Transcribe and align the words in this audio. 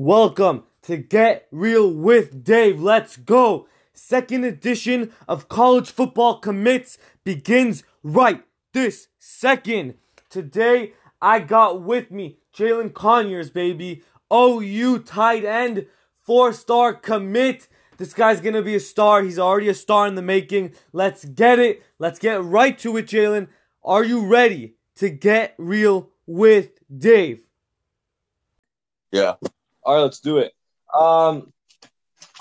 Welcome 0.00 0.62
to 0.82 0.96
Get 0.96 1.48
Real 1.50 1.92
with 1.92 2.44
Dave. 2.44 2.80
Let's 2.80 3.16
go. 3.16 3.66
Second 3.92 4.44
edition 4.44 5.10
of 5.26 5.48
College 5.48 5.90
Football 5.90 6.38
Commits 6.38 6.98
begins 7.24 7.82
right 8.04 8.44
this 8.72 9.08
second. 9.18 9.94
Today, 10.30 10.92
I 11.20 11.40
got 11.40 11.82
with 11.82 12.12
me 12.12 12.38
Jalin 12.56 12.94
Conyers, 12.94 13.50
baby. 13.50 14.04
OU 14.32 15.00
tight 15.00 15.44
end, 15.44 15.86
four 16.22 16.52
star 16.52 16.94
commit. 16.94 17.66
This 17.96 18.14
guy's 18.14 18.40
gonna 18.40 18.62
be 18.62 18.76
a 18.76 18.80
star. 18.80 19.24
He's 19.24 19.40
already 19.40 19.68
a 19.68 19.74
star 19.74 20.06
in 20.06 20.14
the 20.14 20.22
making. 20.22 20.74
Let's 20.92 21.24
get 21.24 21.58
it. 21.58 21.82
Let's 21.98 22.20
get 22.20 22.40
right 22.40 22.78
to 22.78 22.98
it, 22.98 23.06
Jalin. 23.06 23.48
Are 23.82 24.04
you 24.04 24.28
ready 24.28 24.76
to 24.94 25.10
get 25.10 25.56
real 25.58 26.10
with 26.24 26.78
Dave? 26.96 27.40
Yeah. 29.10 29.34
All 29.88 29.94
right, 29.94 30.02
let's 30.02 30.20
do 30.20 30.36
it. 30.36 30.52
Um, 30.94 31.50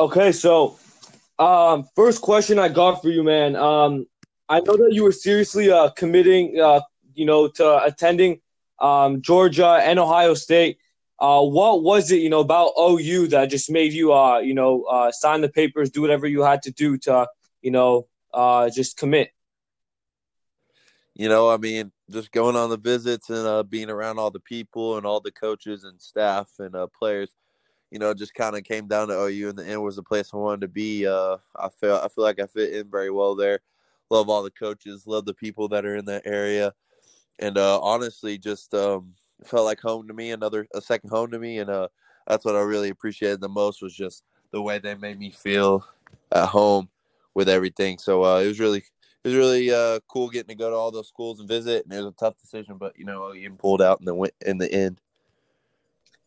okay, 0.01 0.33
so 0.33 0.77
um, 1.39 1.87
first 1.95 2.21
question 2.21 2.59
I 2.59 2.67
got 2.67 3.01
for 3.01 3.07
you, 3.07 3.23
man. 3.23 3.55
Um, 3.55 4.05
I 4.49 4.59
know 4.59 4.75
that 4.75 4.89
you 4.91 5.05
were 5.05 5.13
seriously 5.13 5.71
uh, 5.71 5.91
committing, 5.91 6.59
uh, 6.59 6.81
you 7.15 7.25
know, 7.25 7.47
to 7.47 7.85
attending 7.85 8.41
um, 8.81 9.21
Georgia 9.21 9.79
and 9.81 9.97
Ohio 9.97 10.33
State. 10.33 10.79
Uh, 11.21 11.41
what 11.41 11.83
was 11.83 12.11
it, 12.11 12.17
you 12.17 12.29
know, 12.29 12.41
about 12.41 12.73
OU 12.77 13.27
that 13.27 13.49
just 13.49 13.71
made 13.71 13.93
you, 13.93 14.11
uh, 14.11 14.39
you 14.39 14.53
know, 14.53 14.83
uh, 14.83 15.09
sign 15.13 15.39
the 15.39 15.47
papers, 15.47 15.89
do 15.89 16.01
whatever 16.01 16.27
you 16.27 16.41
had 16.41 16.61
to 16.63 16.71
do 16.71 16.97
to, 16.97 17.29
you 17.61 17.71
know, 17.71 18.07
uh, 18.33 18.69
just 18.69 18.97
commit? 18.97 19.31
You 21.15 21.29
know, 21.29 21.49
I 21.49 21.55
mean, 21.55 21.93
just 22.11 22.31
going 22.31 22.55
on 22.55 22.69
the 22.69 22.77
visits 22.77 23.29
and 23.29 23.47
uh, 23.47 23.63
being 23.63 23.89
around 23.89 24.19
all 24.19 24.31
the 24.31 24.39
people 24.39 24.97
and 24.97 25.05
all 25.05 25.19
the 25.19 25.31
coaches 25.31 25.83
and 25.83 25.99
staff 25.99 26.47
and 26.59 26.75
uh, 26.75 26.87
players, 26.87 27.31
you 27.91 27.99
know, 27.99 28.13
just 28.13 28.33
kind 28.33 28.55
of 28.55 28.63
came 28.63 28.87
down 28.87 29.07
to 29.07 29.13
OU, 29.13 29.49
and 29.49 29.57
the 29.57 29.65
end 29.65 29.83
was 29.83 29.95
the 29.95 30.03
place 30.03 30.31
I 30.33 30.37
wanted 30.37 30.61
to 30.61 30.67
be. 30.67 31.07
Uh, 31.07 31.37
I 31.55 31.69
feel 31.69 31.95
I 31.95 32.07
feel 32.07 32.23
like 32.23 32.39
I 32.39 32.45
fit 32.45 32.73
in 32.73 32.89
very 32.89 33.09
well 33.09 33.35
there. 33.35 33.59
Love 34.09 34.29
all 34.29 34.43
the 34.43 34.51
coaches, 34.51 35.07
love 35.07 35.25
the 35.25 35.33
people 35.33 35.67
that 35.69 35.85
are 35.85 35.95
in 35.95 36.05
that 36.05 36.23
area, 36.25 36.73
and 37.39 37.57
uh, 37.57 37.79
honestly, 37.81 38.37
just 38.37 38.73
um, 38.73 39.13
felt 39.45 39.65
like 39.65 39.79
home 39.79 40.07
to 40.07 40.13
me. 40.13 40.31
Another 40.31 40.67
a 40.73 40.81
second 40.81 41.09
home 41.09 41.31
to 41.31 41.39
me, 41.39 41.59
and 41.59 41.69
uh, 41.69 41.87
that's 42.27 42.45
what 42.45 42.55
I 42.55 42.61
really 42.61 42.89
appreciated 42.89 43.41
the 43.41 43.49
most 43.49 43.81
was 43.81 43.93
just 43.93 44.23
the 44.51 44.61
way 44.61 44.79
they 44.79 44.95
made 44.95 45.19
me 45.19 45.31
feel 45.31 45.85
at 46.31 46.47
home 46.47 46.89
with 47.33 47.49
everything. 47.49 47.97
So 47.97 48.23
uh, 48.23 48.39
it 48.39 48.47
was 48.47 48.59
really 48.59 48.79
it 48.79 49.29
was 49.29 49.35
really 49.35 49.71
uh, 49.71 49.99
cool 50.07 50.29
getting 50.29 50.49
to 50.49 50.55
go 50.55 50.69
to 50.69 50.75
all 50.75 50.91
those 50.91 51.07
schools 51.07 51.39
and 51.39 51.47
visit. 51.47 51.85
And 51.85 51.93
it 51.93 51.97
was 51.97 52.07
a 52.07 52.11
tough 52.11 52.37
decision, 52.37 52.77
but 52.77 52.97
you 52.97 53.05
know, 53.05 53.31
you 53.31 53.51
pulled 53.51 53.81
out 53.81 53.99
in 53.99 54.05
the 54.05 54.31
in 54.45 54.57
the 54.57 54.71
end. 54.71 54.99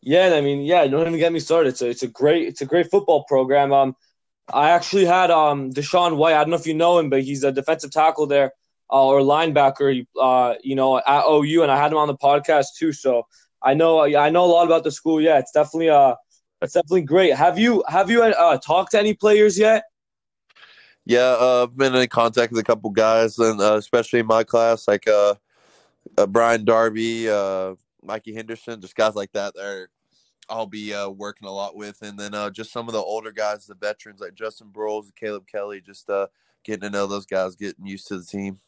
Yeah, 0.01 0.25
and 0.25 0.35
I 0.35 0.41
mean, 0.41 0.61
yeah, 0.61 0.85
don't 0.87 1.07
even 1.07 1.19
get 1.19 1.31
me 1.31 1.39
started. 1.39 1.79
A, 1.81 1.89
it's 1.89 2.03
a 2.03 2.07
great 2.07 2.47
it's 2.47 2.61
a 2.61 2.65
great 2.65 2.89
football 2.89 3.23
program. 3.25 3.71
Um, 3.71 3.95
I 4.51 4.71
actually 4.71 5.05
had 5.05 5.29
um 5.31 5.71
DaShaun 5.71 6.17
White. 6.17 6.33
I 6.33 6.39
don't 6.39 6.49
know 6.49 6.55
if 6.55 6.67
you 6.67 6.73
know 6.73 6.97
him, 6.97 7.09
but 7.09 7.21
he's 7.21 7.43
a 7.43 7.51
defensive 7.51 7.91
tackle 7.91 8.25
there 8.27 8.51
uh, 8.91 9.05
or 9.05 9.19
linebacker. 9.21 10.05
Uh, 10.19 10.55
you 10.63 10.75
know, 10.75 10.97
at 10.97 11.23
OU, 11.27 11.63
and 11.63 11.71
I 11.71 11.77
had 11.77 11.91
him 11.91 11.97
on 11.97 12.07
the 12.07 12.17
podcast 12.17 12.67
too. 12.77 12.91
So 12.93 13.27
I 13.61 13.73
know 13.73 14.03
I 14.03 14.29
know 14.29 14.45
a 14.45 14.47
lot 14.47 14.65
about 14.65 14.83
the 14.83 14.91
school. 14.91 15.21
Yeah, 15.21 15.37
it's 15.37 15.51
definitely 15.51 15.89
uh 15.89 16.15
it's 16.61 16.73
definitely 16.73 17.03
great. 17.03 17.35
Have 17.35 17.57
you 17.57 17.83
have 17.87 18.09
you 18.09 18.23
uh, 18.23 18.57
talked 18.57 18.91
to 18.91 18.99
any 18.99 19.13
players 19.13 19.57
yet? 19.57 19.83
Yeah, 21.05 21.35
uh, 21.39 21.63
I've 21.63 21.75
been 21.75 21.95
in 21.95 22.07
contact 22.07 22.51
with 22.51 22.59
a 22.59 22.63
couple 22.63 22.91
guys, 22.91 23.39
and 23.39 23.59
uh, 23.59 23.75
especially 23.75 24.19
in 24.19 24.27
my 24.27 24.43
class, 24.43 24.87
like 24.87 25.07
uh, 25.07 25.35
uh 26.17 26.27
Brian 26.27 26.63
Darby, 26.63 27.29
uh, 27.29 27.75
Mikey 28.03 28.33
Henderson, 28.33 28.81
just 28.81 28.95
guys 28.95 29.15
like 29.15 29.31
that. 29.33 29.53
There, 29.55 29.89
I'll 30.49 30.67
be 30.67 30.93
uh, 30.93 31.09
working 31.09 31.47
a 31.47 31.51
lot 31.51 31.75
with, 31.75 32.01
and 32.01 32.17
then 32.19 32.33
uh, 32.33 32.49
just 32.49 32.71
some 32.71 32.87
of 32.87 32.93
the 32.93 32.99
older 32.99 33.31
guys, 33.31 33.65
the 33.65 33.75
veterans 33.75 34.19
like 34.19 34.33
Justin 34.33 34.69
Broiles, 34.71 35.11
Caleb 35.15 35.45
Kelly, 35.47 35.81
just 35.81 36.09
uh, 36.09 36.27
getting 36.63 36.81
to 36.81 36.89
know 36.89 37.07
those 37.07 37.25
guys, 37.25 37.55
getting 37.55 37.85
used 37.85 38.07
to 38.07 38.17
the 38.17 38.25
team. 38.25 38.59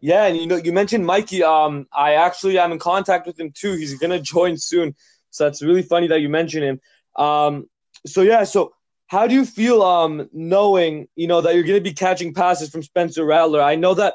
Yeah, 0.00 0.26
and 0.26 0.36
you 0.36 0.46
know, 0.46 0.56
you 0.56 0.72
mentioned 0.72 1.06
Mikey. 1.06 1.42
Um, 1.42 1.86
I 1.92 2.14
actually 2.14 2.58
am 2.58 2.72
in 2.72 2.78
contact 2.78 3.26
with 3.26 3.38
him 3.38 3.50
too. 3.52 3.72
He's 3.72 3.98
gonna 3.98 4.20
join 4.34 4.56
soon, 4.56 4.94
so 5.30 5.44
that's 5.44 5.62
really 5.62 5.82
funny 5.82 6.06
that 6.08 6.20
you 6.20 6.28
mentioned 6.28 6.64
him. 6.64 6.80
Um, 7.16 7.68
so 8.06 8.22
yeah, 8.22 8.44
so 8.44 8.72
how 9.08 9.26
do 9.26 9.34
you 9.34 9.44
feel 9.44 9.82
um 9.82 10.28
knowing 10.32 11.08
you 11.16 11.26
know 11.26 11.40
that 11.40 11.54
you're 11.54 11.64
gonna 11.64 11.80
be 11.80 11.92
catching 11.92 12.34
passes 12.34 12.70
from 12.70 12.82
Spencer 12.82 13.24
Rattler? 13.24 13.62
I 13.62 13.74
know 13.76 13.94
that 13.94 14.14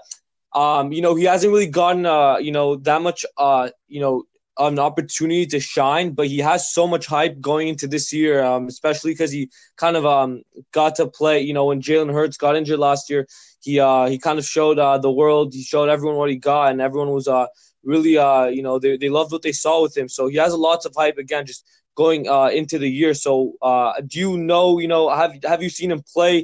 um, 0.54 0.92
you 0.92 1.02
know, 1.02 1.16
he 1.16 1.26
hasn't 1.26 1.52
really 1.52 1.68
gotten 1.68 2.06
uh, 2.06 2.38
you 2.38 2.52
know, 2.52 2.76
that 2.78 3.02
much 3.02 3.26
uh, 3.38 3.70
you 3.88 4.02
know, 4.02 4.24
an 4.58 4.80
opportunity 4.80 5.46
to 5.48 5.60
shine, 5.60 6.12
but 6.12 6.28
he 6.28 6.40
has 6.40 6.72
so 6.72 6.86
much 6.86 7.06
hype 7.06 7.40
going 7.40 7.68
into 7.70 7.88
this 7.88 8.12
year, 8.12 8.44
um, 8.44 8.68
especially 8.68 9.12
because 9.12 9.32
he 9.32 9.50
kind 9.78 9.96
of 9.96 10.06
um 10.06 10.42
got 10.72 10.96
to 10.96 11.08
play. 11.08 11.40
You 11.42 11.54
know, 11.54 11.66
when 11.66 11.82
Jalen 11.82 12.14
Hurts 12.14 12.38
got 12.38 12.56
injured 12.56 12.80
last 12.80 13.10
year, 13.10 13.28
he 13.62 13.80
uh 13.80 14.08
he 14.08 14.20
kind 14.20 14.40
of 14.40 14.46
showed 14.46 14.78
uh 14.80 14.98
the 14.98 15.12
world, 15.12 15.54
he 15.54 15.64
showed 15.64 15.90
everyone 15.90 16.18
what 16.18 16.30
he 16.30 16.36
got, 16.36 16.72
and 16.72 16.82
everyone 16.82 17.12
was 17.12 17.28
uh 17.28 17.48
really 17.84 18.18
uh 18.18 18.46
you 18.46 18.62
know 18.62 18.78
they 18.78 18.98
they 18.98 19.10
loved 19.10 19.32
what 19.32 19.42
they 19.42 19.54
saw 19.54 19.82
with 19.82 19.96
him. 19.96 20.10
So 20.10 20.28
he 20.28 20.38
has 20.38 20.54
a 20.54 20.58
lots 20.58 20.86
of 20.86 20.94
hype 20.96 21.18
again, 21.18 21.46
just 21.46 21.66
going 22.02 22.22
uh 22.38 22.50
into 22.60 22.78
the 22.84 22.92
year. 23.00 23.14
So 23.26 23.32
uh, 23.70 23.92
do 24.12 24.16
you 24.26 24.32
know 24.38 24.66
you 24.84 24.90
know 24.94 25.04
have 25.22 25.32
have 25.52 25.62
you 25.66 25.72
seen 25.80 25.90
him 25.94 26.04
play? 26.16 26.36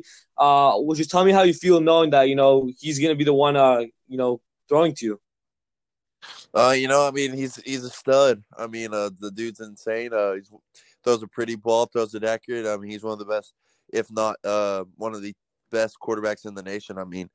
Uh, 0.46 0.74
would 0.86 0.98
you 1.02 1.08
tell 1.14 1.26
me 1.28 1.32
how 1.38 1.44
you 1.50 1.56
feel 1.66 1.80
knowing 1.90 2.10
that 2.16 2.26
you 2.32 2.38
know 2.42 2.52
he's 2.80 3.00
gonna 3.02 3.20
be 3.22 3.28
the 3.32 3.40
one 3.48 3.56
uh 3.68 3.82
you 4.08 4.18
know, 4.18 4.42
throwing 4.68 4.94
to 4.96 5.06
you? 5.06 5.22
Uh, 6.54 6.76
you 6.76 6.88
know, 6.88 7.08
I 7.08 7.12
mean, 7.12 7.34
he's 7.34 7.58
he's 7.58 7.84
a 7.84 7.90
stud. 7.90 8.44
I 8.58 8.68
mean, 8.68 8.94
uh, 8.94 9.10
the 9.20 9.32
dude's 9.32 9.60
insane. 9.60 10.14
Uh, 10.14 10.34
he 10.34 10.42
throws 11.04 11.22
a 11.22 11.28
pretty 11.28 11.56
ball, 11.56 11.86
throws 11.86 12.16
it 12.16 12.24
accurate. 12.24 12.66
I 12.66 12.78
mean, 12.78 12.90
he's 12.90 13.04
one 13.04 13.14
of 13.14 13.20
the 13.20 13.26
best, 13.26 13.54
if 13.94 14.10
not 14.12 14.38
uh, 14.44 14.86
one 14.96 15.14
of 15.14 15.22
the 15.22 15.34
best 15.72 15.98
quarterbacks 16.02 16.46
in 16.46 16.56
the 16.56 16.64
nation. 16.64 16.98
I 16.98 17.04
mean, 17.04 17.30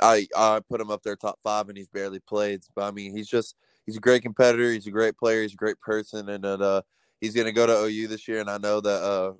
I 0.00 0.26
I 0.36 0.60
put 0.68 0.80
him 0.80 0.90
up 0.90 1.02
there 1.02 1.16
top 1.16 1.38
five, 1.42 1.68
and 1.68 1.78
he's 1.78 1.88
barely 1.88 2.20
played. 2.20 2.60
But 2.74 2.84
I 2.84 2.90
mean, 2.90 3.16
he's 3.16 3.28
just 3.28 3.56
he's 3.86 3.96
a 3.96 4.00
great 4.00 4.22
competitor. 4.22 4.72
He's 4.72 4.86
a 4.86 4.92
great 4.92 5.16
player. 5.16 5.42
He's 5.42 5.54
a 5.54 5.56
great 5.64 5.80
person, 5.80 6.28
and 6.28 6.44
uh, 6.44 6.82
he's 7.20 7.34
gonna 7.34 7.52
go 7.52 7.66
to 7.66 7.84
OU 7.84 8.08
this 8.08 8.28
year. 8.28 8.40
And 8.40 8.50
I 8.50 8.58
know 8.58 8.80
that 8.80 9.02
uh, 9.02 9.32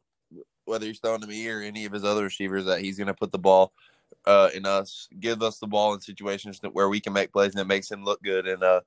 whether 0.64 0.86
he's 0.86 0.98
throwing 0.98 1.20
to 1.20 1.26
me 1.26 1.48
or 1.48 1.60
any 1.60 1.84
of 1.84 1.92
his 1.92 2.04
other 2.04 2.24
receivers, 2.24 2.64
that 2.66 2.80
he's 2.80 2.98
gonna 2.98 3.14
put 3.14 3.32
the 3.32 3.38
ball 3.38 3.72
uh, 4.26 4.50
in 4.54 4.66
us, 4.66 5.08
give 5.20 5.42
us 5.42 5.58
the 5.58 5.66
ball 5.66 5.94
in 5.94 6.00
situations 6.00 6.60
that, 6.60 6.74
where 6.74 6.88
we 6.88 7.00
can 7.00 7.12
make 7.12 7.32
plays 7.32 7.52
and 7.52 7.60
it 7.60 7.66
makes 7.66 7.90
him 7.90 8.04
look 8.04 8.22
good. 8.22 8.46
And 8.46 8.62
uh, 8.62 8.80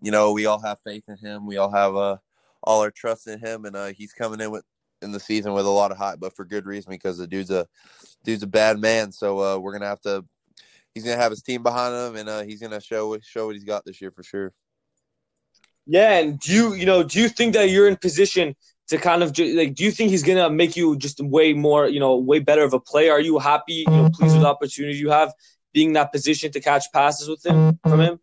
you 0.00 0.10
know, 0.10 0.32
we 0.32 0.46
all 0.46 0.60
have 0.60 0.78
faith 0.84 1.04
in 1.08 1.16
him. 1.16 1.46
We 1.46 1.56
all 1.56 1.70
have 1.70 1.96
uh, 1.96 2.16
all 2.62 2.80
our 2.82 2.90
trust 2.90 3.26
in 3.26 3.38
him, 3.38 3.64
and 3.64 3.76
uh, 3.76 3.86
he's 3.86 4.12
coming 4.12 4.40
in 4.40 4.50
with 4.50 4.64
in 5.02 5.12
the 5.12 5.20
season 5.20 5.52
with 5.52 5.66
a 5.66 5.70
lot 5.70 5.90
of 5.90 5.98
hype, 5.98 6.20
but 6.20 6.34
for 6.34 6.44
good 6.44 6.64
reason 6.64 6.90
because 6.90 7.18
the 7.18 7.26
dude's 7.26 7.50
a 7.50 7.66
dude's 8.24 8.42
a 8.42 8.48
bad 8.48 8.78
man. 8.78 9.12
So 9.12 9.40
uh, 9.40 9.58
we're 9.58 9.72
gonna 9.72 9.86
have 9.86 10.00
to. 10.02 10.24
He's 10.94 11.04
gonna 11.04 11.16
have 11.16 11.30
his 11.30 11.42
team 11.42 11.62
behind 11.62 11.94
him, 11.94 12.16
and 12.20 12.28
uh, 12.28 12.42
he's 12.42 12.60
gonna 12.60 12.80
show 12.80 13.18
show 13.20 13.46
what 13.46 13.54
he's 13.54 13.64
got 13.64 13.84
this 13.84 14.00
year 14.00 14.10
for 14.10 14.22
sure. 14.22 14.52
Yeah, 15.86 16.18
and 16.18 16.38
do 16.38 16.52
you 16.52 16.74
you 16.74 16.86
know 16.86 17.02
do 17.02 17.20
you 17.20 17.28
think 17.28 17.54
that 17.54 17.70
you're 17.70 17.88
in 17.88 17.96
position 17.96 18.54
to 18.88 18.98
kind 18.98 19.22
of 19.22 19.36
like 19.38 19.74
do 19.74 19.84
you 19.84 19.90
think 19.90 20.10
he's 20.10 20.22
gonna 20.22 20.50
make 20.50 20.76
you 20.76 20.96
just 20.96 21.20
way 21.20 21.52
more 21.52 21.88
you 21.88 22.00
know 22.00 22.16
way 22.16 22.38
better 22.38 22.62
of 22.62 22.72
a 22.72 22.80
player? 22.80 23.12
Are 23.12 23.20
you 23.20 23.38
happy 23.38 23.84
you 23.86 23.90
know 23.90 24.10
pleased 24.12 24.34
with 24.34 24.42
the 24.42 24.48
opportunity 24.48 24.96
you 24.96 25.10
have 25.10 25.32
being 25.72 25.88
in 25.88 25.94
that 25.94 26.12
position 26.12 26.52
to 26.52 26.60
catch 26.60 26.84
passes 26.92 27.28
with 27.28 27.44
him 27.44 27.78
from 27.82 28.00
him? 28.00 28.20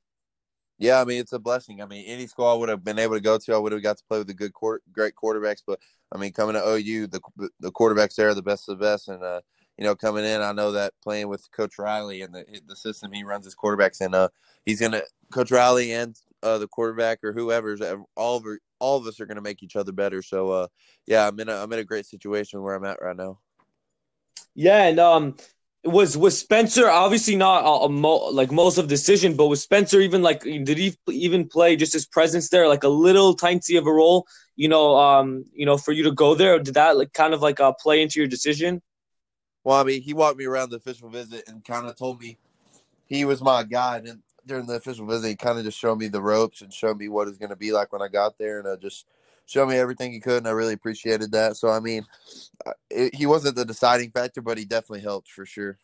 Yeah 0.78 1.02
i 1.02 1.06
mean 1.06 1.20
it's 1.20 1.34
a 1.34 1.40
blessing. 1.40 1.82
I 1.82 1.86
mean 1.86 2.06
any 2.08 2.28
school 2.28 2.48
i 2.48 2.54
would 2.54 2.70
have 2.70 2.84
been 2.84 3.00
able 3.00 3.16
to 3.16 3.22
go 3.22 3.38
to 3.38 3.54
i 3.54 3.58
would 3.58 3.74
have 3.74 3.84
got 3.84 3.98
to 3.98 4.04
play 4.08 4.20
with 4.20 4.28
the 4.28 4.34
good 4.34 4.54
court, 4.54 4.82
great 4.92 5.14
quarterbacks 5.22 5.62
but 5.68 5.80
i 6.14 6.18
mean 6.18 6.32
coming 6.32 6.56
to 6.56 6.66
ou 6.66 7.08
the 7.08 7.20
the 7.60 7.72
quarterbacks 7.72 8.16
there 8.16 8.30
are 8.30 8.34
the 8.34 8.42
best 8.42 8.70
of 8.70 8.80
the 8.80 8.84
best 8.86 9.10
and 9.10 9.22
uh 9.22 9.42
you 9.78 9.84
know 9.84 9.96
coming 9.96 10.24
in 10.24 10.42
i 10.42 10.54
know 10.54 10.72
that 10.72 10.94
playing 11.04 11.28
with 11.28 11.52
coach 11.52 11.78
riley 11.78 12.22
and 12.22 12.34
the 12.34 12.62
the 12.68 12.76
system 12.76 13.12
he 13.12 13.24
runs 13.24 13.44
his 13.44 13.56
quarterbacks 13.56 14.00
and 14.00 14.16
uh 14.16 14.30
he's 14.66 14.80
gonna 14.80 15.02
coach 15.34 15.52
riley 15.52 15.92
and 15.92 16.16
uh, 16.44 16.58
the 16.58 16.68
quarterback 16.68 17.24
or 17.24 17.34
whoever's 17.34 17.82
all 18.16 18.38
of 18.38 18.46
all 18.80 18.98
of 18.98 19.06
us 19.06 19.20
are 19.20 19.26
going 19.26 19.36
to 19.36 19.42
make 19.42 19.64
each 19.64 19.76
other 19.76 19.92
better. 19.92 20.22
So 20.22 20.52
uh, 20.52 20.68
yeah, 21.08 21.28
I'm 21.28 21.40
in 21.40 21.50
a 21.50 21.56
I'm 21.56 21.72
in 21.74 21.80
a 21.80 21.84
great 21.84 22.06
situation 22.06 22.62
where 22.62 22.76
I'm 22.76 22.86
at 22.86 23.02
right 23.02 23.16
now. 23.16 23.40
Yeah, 24.56 24.84
and 24.84 25.00
um, 25.00 25.36
was 25.84 26.18
was 26.18 26.38
Spencer 26.38 26.90
obviously 26.90 27.36
not 27.36 27.64
a, 27.64 27.86
a 27.86 27.90
mo- 27.90 28.30
like 28.30 28.52
most 28.52 28.78
of 28.78 28.86
the 28.86 28.94
decision, 28.94 29.36
but 29.36 29.48
was 29.48 29.62
Spencer 29.62 30.02
even 30.02 30.22
like 30.22 30.44
did 30.44 30.78
he 30.78 30.98
even 31.10 31.48
play 31.48 31.76
just 31.76 31.94
his 31.94 32.06
presence 32.06 32.50
there 32.50 32.68
like 32.68 32.84
a 32.84 32.90
little 32.90 33.34
tiny 33.34 33.76
of 33.76 33.88
a 33.88 33.92
role? 33.92 34.26
You 34.56 34.68
know, 34.68 34.98
um, 34.98 35.46
you 35.54 35.66
know, 35.66 35.78
for 35.78 35.94
you 35.94 36.04
to 36.04 36.12
go 36.12 36.36
there, 36.36 36.60
did 36.60 36.74
that 36.74 36.98
like 36.98 37.14
kind 37.14 37.34
of 37.34 37.42
like 37.42 37.60
uh, 37.60 37.74
play 37.80 38.02
into 38.02 38.20
your 38.20 38.28
decision? 38.28 38.82
Well, 39.64 39.80
I 39.80 39.84
mean, 39.84 40.02
he 40.02 40.14
walked 40.14 40.38
me 40.38 40.46
around 40.46 40.72
the 40.72 40.78
official 40.78 41.10
visit 41.10 41.44
and 41.48 41.64
kind 41.64 41.86
of 41.88 41.96
told 41.96 42.20
me 42.20 42.38
he 43.08 43.26
was 43.26 43.42
my 43.42 43.64
guy, 43.64 43.98
and 43.98 44.22
during 44.46 44.66
the 44.66 44.76
official 44.76 45.06
visit, 45.06 45.28
he 45.28 45.36
kind 45.36 45.58
of 45.58 45.66
just 45.66 45.78
showed 45.78 45.98
me 45.98 46.08
the 46.08 46.22
ropes 46.22 46.62
and 46.62 46.74
showed 46.74 46.98
me 46.98 47.08
what 47.08 47.28
it's 47.28 47.38
going 47.38 47.50
to 47.50 47.56
be 47.56 47.72
like 47.72 47.92
when 47.92 48.02
I 48.02 48.08
got 48.08 48.38
there, 48.38 48.60
and 48.60 48.68
uh, 48.68 48.78
just 48.78 49.06
showed 49.46 49.68
me 49.68 49.78
everything 49.78 50.12
he 50.12 50.20
could, 50.20 50.38
and 50.38 50.48
I 50.48 50.52
really 50.52 50.74
appreciated 50.74 51.32
that. 51.32 51.58
So, 51.58 51.70
I 51.70 51.80
mean, 51.80 52.06
uh, 52.66 52.72
it, 52.90 53.16
he 53.16 53.26
wasn't 53.26 53.56
the 53.56 53.66
deciding 53.66 54.12
factor, 54.12 54.42
but 54.42 54.58
he 54.58 54.66
definitely 54.66 55.02
helped 55.02 55.30
for 55.30 55.46
sure. 55.46 55.78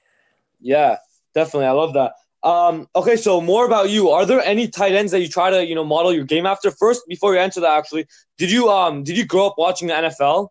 Yeah, 0.62 0.98
definitely. 1.34 1.68
I 1.68 1.72
love 1.72 1.94
that. 1.94 2.14
Um, 2.44 2.88
okay, 2.96 3.16
so 3.16 3.42
more 3.42 3.66
about 3.66 3.90
you. 3.90 4.10
Are 4.10 4.26
there 4.26 4.40
any 4.42 4.68
tight 4.68 4.94
ends 4.94 5.12
that 5.12 5.20
you 5.20 5.28
try 5.28 5.50
to, 5.50 5.66
you 5.66 5.74
know, 5.74 5.84
model 5.84 6.14
your 6.14 6.26
game 6.26 6.46
after? 6.46 6.70
First, 6.70 7.02
before 7.08 7.34
you 7.34 7.40
answer 7.40 7.60
that, 7.62 7.76
actually, 7.76 8.06
did 8.38 8.52
you 8.52 8.70
um 8.70 9.04
did 9.04 9.18
you 9.18 9.26
grow 9.26 9.48
up 9.48 9.56
watching 9.58 9.88
the 9.88 9.96
NFL? 9.96 10.50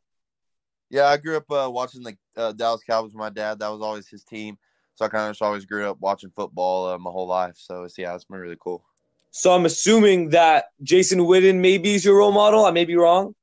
Yeah, 0.90 1.06
I 1.06 1.16
grew 1.18 1.36
up 1.36 1.50
uh, 1.50 1.70
watching 1.70 2.02
the 2.02 2.16
uh, 2.36 2.52
Dallas 2.52 2.82
Cowboys 2.82 3.12
with 3.12 3.18
my 3.18 3.30
dad. 3.30 3.60
That 3.60 3.68
was 3.68 3.80
always 3.80 4.08
his 4.08 4.24
team, 4.24 4.58
so 4.94 5.04
I 5.04 5.08
kind 5.08 5.24
of 5.24 5.30
just 5.30 5.42
always 5.42 5.64
grew 5.64 5.88
up 5.88 5.98
watching 6.00 6.30
football 6.30 6.88
uh, 6.88 6.98
my 6.98 7.10
whole 7.10 7.26
life. 7.26 7.54
So 7.56 7.84
it's, 7.84 7.98
yeah, 7.98 8.14
it's 8.14 8.24
been 8.24 8.38
really 8.38 8.58
cool. 8.60 8.84
So 9.30 9.52
I'm 9.52 9.66
assuming 9.66 10.28
that 10.30 10.66
Jason 10.82 11.18
Witten 11.18 11.56
maybe 11.56 11.94
is 11.94 12.04
your 12.04 12.18
role 12.18 12.32
model. 12.32 12.64
I 12.64 12.70
may 12.70 12.84
be 12.84 12.96
wrong. 12.96 13.34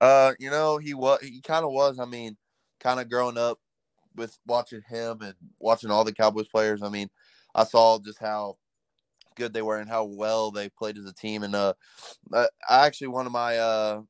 Uh, 0.00 0.32
you 0.38 0.50
know, 0.50 0.78
he 0.78 0.94
was 0.94 1.20
he 1.20 1.42
kind 1.42 1.64
of 1.64 1.72
was. 1.72 1.98
I 1.98 2.06
mean, 2.06 2.38
kind 2.80 2.98
of 2.98 3.10
growing 3.10 3.36
up 3.36 3.58
with 4.16 4.38
watching 4.46 4.80
him 4.88 5.20
and 5.20 5.34
watching 5.60 5.90
all 5.90 6.04
the 6.04 6.14
Cowboys 6.14 6.48
players. 6.48 6.82
I 6.82 6.88
mean, 6.88 7.10
I 7.54 7.64
saw 7.64 7.98
just 7.98 8.18
how 8.18 8.56
good 9.36 9.52
they 9.52 9.62
were 9.62 9.78
and 9.78 9.90
how 9.90 10.04
well 10.04 10.50
they 10.50 10.70
played 10.70 10.96
as 10.96 11.04
a 11.04 11.12
team. 11.12 11.42
And 11.42 11.54
uh, 11.54 11.74
I 12.32 12.46
actually 12.86 13.08
one 13.08 13.26
of 13.26 13.32
my 13.32 13.58
uh, 13.58 14.00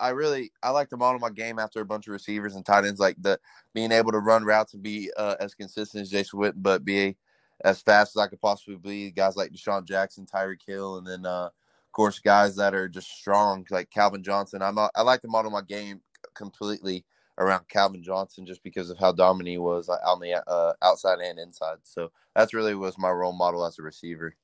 I 0.00 0.10
really 0.10 0.52
I 0.62 0.70
like 0.70 0.88
to 0.90 0.96
model 0.96 1.18
my 1.18 1.30
game 1.30 1.58
after 1.58 1.80
a 1.80 1.86
bunch 1.86 2.06
of 2.06 2.12
receivers 2.12 2.54
and 2.54 2.64
tight 2.64 2.84
ends, 2.84 3.00
like 3.00 3.16
the 3.20 3.38
being 3.74 3.92
able 3.92 4.12
to 4.12 4.18
run 4.18 4.44
routes 4.44 4.74
and 4.74 4.82
be 4.82 5.10
uh, 5.16 5.36
as 5.40 5.54
consistent 5.54 6.02
as 6.02 6.10
Jason 6.10 6.38
Witten, 6.38 6.54
but 6.62 6.84
be 6.84 7.16
as 7.64 7.80
fast 7.80 8.16
as 8.16 8.20
I 8.20 8.28
could 8.28 8.40
possibly 8.40 8.76
be. 8.76 9.10
Guys 9.10 9.36
like 9.36 9.52
DeSean 9.52 9.86
Jackson, 9.86 10.26
Tyreek 10.26 10.62
Hill, 10.66 10.98
and 10.98 11.06
then 11.06 11.26
uh, 11.26 11.46
of 11.46 11.92
course 11.92 12.18
guys 12.18 12.56
that 12.56 12.74
are 12.74 12.88
just 12.88 13.10
strong 13.10 13.66
like 13.70 13.90
Calvin 13.90 14.22
Johnson. 14.22 14.62
I'm 14.62 14.78
a, 14.78 14.90
I 14.94 15.02
like 15.02 15.20
to 15.22 15.28
model 15.28 15.50
my 15.50 15.62
game 15.62 16.00
completely 16.34 17.04
around 17.38 17.68
Calvin 17.68 18.02
Johnson 18.02 18.44
just 18.44 18.62
because 18.62 18.90
of 18.90 18.98
how 18.98 19.12
dominant 19.12 19.48
he 19.48 19.58
was 19.58 19.88
on 19.88 20.20
the 20.20 20.42
uh, 20.48 20.72
outside 20.82 21.20
and 21.20 21.38
inside. 21.38 21.78
So 21.84 22.10
that's 22.34 22.54
really 22.54 22.74
was 22.74 22.98
my 22.98 23.10
role 23.10 23.32
model 23.32 23.64
as 23.64 23.78
a 23.78 23.82
receiver. 23.82 24.34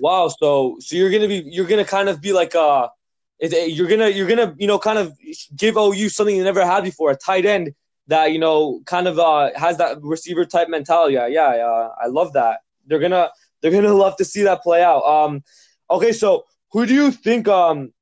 Wow. 0.00 0.28
So 0.28 0.76
so 0.80 0.96
you're 0.96 1.10
gonna 1.10 1.28
be 1.28 1.44
you're 1.46 1.66
gonna 1.66 1.84
kind 1.84 2.08
of 2.08 2.20
be 2.20 2.32
like 2.32 2.54
uh 3.52 3.56
you're 3.58 3.88
gonna 3.88 4.08
you're 4.08 4.28
gonna 4.28 4.54
you 4.58 4.66
know 4.66 4.78
kind 4.78 4.98
of 4.98 5.16
give 5.56 5.76
OU 5.76 6.08
something 6.08 6.36
you 6.36 6.44
never 6.44 6.64
had 6.64 6.84
before 6.84 7.10
a 7.10 7.16
tight 7.16 7.44
end 7.44 7.74
that 8.06 8.32
you 8.32 8.38
know 8.38 8.80
kind 8.86 9.06
of 9.06 9.18
uh 9.18 9.50
has 9.56 9.78
that 9.78 9.98
receiver 10.02 10.44
type 10.44 10.68
mentality. 10.68 11.14
Yeah, 11.14 11.26
yeah, 11.26 11.66
uh, 11.66 11.94
I 12.02 12.06
love 12.06 12.32
that. 12.34 12.60
They're 12.86 12.98
gonna 12.98 13.30
they're 13.60 13.70
gonna 13.70 13.94
love 14.04 14.16
to 14.16 14.24
see 14.24 14.42
that 14.42 14.62
play 14.62 14.82
out. 14.82 15.02
Um, 15.02 15.42
okay, 15.90 16.12
so 16.12 16.44
who 16.72 16.86
do 16.86 16.94
you 16.94 17.10
think 17.10 17.48
um 17.48 17.92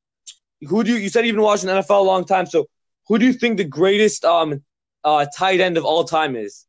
who 0.69 0.85
do 0.85 0.93
you 0.93 0.99
you 0.99 1.09
said 1.09 1.27
you've 1.27 1.37
been 1.37 1.43
watching 1.45 1.69
NFL 1.69 2.01
a 2.01 2.03
long 2.03 2.25
time, 2.25 2.47
so 2.47 2.67
who 3.09 3.19
do 3.19 3.27
you 3.27 3.33
think 3.33 3.57
the 3.57 3.65
greatest 3.65 4.25
um 4.25 4.63
uh 5.05 5.27
tight 5.37 5.61
end 5.61 5.77
of 5.77 5.85
all 5.85 6.05
time 6.05 6.37
is? 6.37 6.67